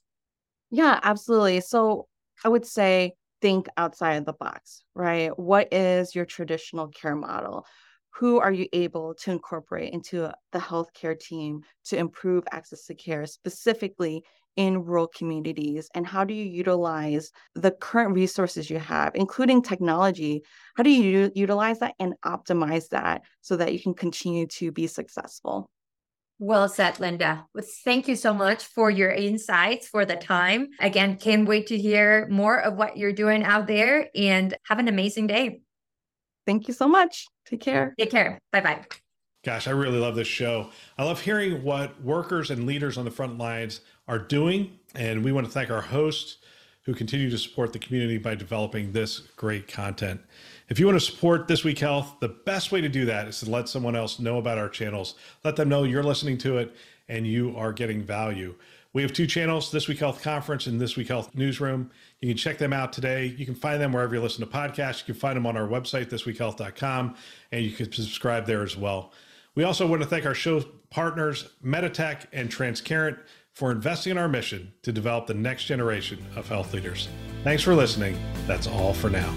Yeah, 0.71 0.99
absolutely. 1.03 1.61
So 1.61 2.07
I 2.45 2.49
would 2.49 2.67
say 2.67 3.15
think 3.43 3.69
outside 3.77 4.25
the 4.25 4.33
box, 4.33 4.85
right? 4.95 5.37
What 5.39 5.73
is 5.73 6.15
your 6.15 6.25
traditional 6.25 6.89
care 6.89 7.17
model? 7.17 7.67
Who 8.19 8.41
are 8.41 8.53
you 8.53 8.67
able 8.73 9.15
to 9.15 9.31
incorporate 9.31 9.93
into 9.93 10.31
the 10.53 10.59
healthcare 10.59 11.19
team 11.19 11.63
to 11.87 11.97
improve 11.97 12.45
access 12.51 12.87
to 12.87 12.95
care, 12.95 13.27
specifically 13.27 14.23
in 14.57 14.85
rural 14.85 15.07
communities 15.07 15.91
and 15.95 16.07
how 16.07 16.25
do 16.25 16.33
you 16.33 16.45
utilize 16.45 17.31
the 17.55 17.71
current 17.71 18.15
resources 18.15 18.71
you 18.71 18.79
have 18.79 19.15
including 19.15 19.63
technology 19.63 20.43
how 20.77 20.83
do 20.83 20.91
you 20.91 21.31
utilize 21.35 21.79
that 21.79 21.95
and 22.01 22.15
optimize 22.25 22.89
that 22.89 23.21
so 23.43 23.55
that 23.57 23.75
you 23.75 23.79
can 23.79 23.93
continue 23.93 24.47
to 24.47 24.73
be 24.73 24.87
successful 24.87 25.71
well 26.39 26.69
said, 26.69 27.01
Linda. 27.01 27.47
Well, 27.55 27.65
thank 27.83 28.09
you 28.09 28.15
so 28.15 28.35
much 28.35 28.65
for 28.65 28.91
your 28.91 29.11
insights, 29.11 29.89
for 29.89 30.05
the 30.05 30.17
time. 30.17 30.69
Again, 30.81 31.17
can't 31.17 31.49
wait 31.49 31.69
to 31.69 31.79
hear 31.79 32.29
more 32.29 32.61
of 32.61 32.77
what 32.77 32.99
you're 32.99 33.15
doing 33.15 33.43
out 33.43 33.67
there 33.67 34.11
and 34.15 34.55
have 34.67 34.79
an 34.79 34.89
amazing 34.89 35.29
day. 35.29 35.63
Thank 36.47 36.69
you 36.69 36.75
so 36.75 36.89
much. 36.89 37.27
Take 37.45 37.61
care. 37.61 37.95
Take 37.99 38.11
care. 38.11 38.41
Bye 38.53 38.61
bye. 38.61 38.85
Gosh, 39.45 39.69
I 39.69 39.73
really 39.73 39.99
love 39.99 40.17
this 40.17 40.27
show. 40.27 40.71
I 40.99 41.05
love 41.05 41.21
hearing 41.21 41.63
what 41.63 42.03
workers 42.03 42.51
and 42.51 42.67
leaders 42.67 42.99
on 42.99 43.05
the 43.05 43.11
front 43.11 43.39
lines 43.39 43.81
are 44.09 44.19
doing. 44.19 44.79
And 44.95 45.25
we 45.25 45.31
want 45.31 45.47
to 45.47 45.53
thank 45.53 45.71
our 45.71 45.81
hosts 45.81 46.39
who 46.83 46.95
continue 46.95 47.29
to 47.31 47.39
support 47.39 47.73
the 47.73 47.79
community 47.79 48.19
by 48.19 48.35
developing 48.35 48.93
this 48.93 49.21
great 49.37 49.69
content. 49.69 50.21
If 50.69 50.81
you 50.81 50.87
want 50.87 50.97
to 50.97 51.05
support 51.05 51.49
This 51.49 51.65
Week 51.65 51.79
Health, 51.79 52.17
the 52.21 52.29
best 52.29 52.73
way 52.73 52.81
to 52.81 52.89
do 52.89 53.05
that 53.07 53.29
is 53.29 53.41
to 53.41 53.51
let 53.51 53.69
someone 53.69 53.95
else 53.95 54.19
know 54.19 54.39
about 54.39 54.59
our 54.59 54.69
channels. 54.69 55.15
Let 55.45 55.57
them 55.57 55.69
know 55.69 55.83
you're 55.83 56.03
listening 56.03 56.39
to 56.39 56.59
it 56.59 56.75
and 57.09 57.27
you 57.27 57.57
are 57.57 57.73
getting 57.73 58.03
value. 58.03 58.55
We 58.97 59.03
have 59.03 59.13
two 59.13 59.27
channels, 59.27 59.71
This 59.71 59.89
Week 59.89 59.99
Health 59.99 60.23
Conference 60.23 60.67
and 60.67 60.81
This 60.81 60.97
Week 60.97 61.09
Health 61.09 61.35
Newsroom. 61.35 61.91
You 62.23 62.29
can 62.29 62.37
check 62.39 62.57
them 62.57 62.73
out 62.73 62.95
today. 62.95 63.27
You 63.37 63.45
can 63.45 63.55
find 63.55 63.79
them 63.79 63.93
wherever 63.93 64.15
you 64.15 64.23
listen 64.23 64.41
to 64.41 64.51
podcasts. 64.51 65.01
You 65.01 65.13
can 65.13 65.21
find 65.21 65.37
them 65.37 65.45
on 65.45 65.55
our 65.55 65.69
website, 65.69 66.07
thisweekhealth.com, 66.07 67.15
and 67.53 67.63
you 67.63 67.73
can 67.73 67.93
subscribe 67.93 68.47
there 68.47 68.63
as 68.63 68.75
well. 68.75 69.13
We 69.55 69.65
also 69.65 69.87
want 69.87 70.01
to 70.01 70.09
thank 70.09 70.25
our 70.25 70.33
show 70.33 70.63
partners, 70.89 71.51
Meditech 71.63 72.25
and 72.33 72.51
Transparent, 72.51 73.19
for 73.53 73.71
investing 73.71 74.13
in 74.13 74.17
our 74.17 74.29
mission 74.29 74.73
to 74.81 74.93
develop 74.93 75.27
the 75.27 75.35
next 75.35 75.67
generation 75.67 76.25
of 76.35 76.49
health 76.49 76.73
leaders. 76.73 77.11
Thanks 77.45 77.63
for 77.63 77.75
listening. 77.75 78.19
That's 78.47 78.67
all 78.67 78.95
for 78.95 79.11
now. 79.11 79.31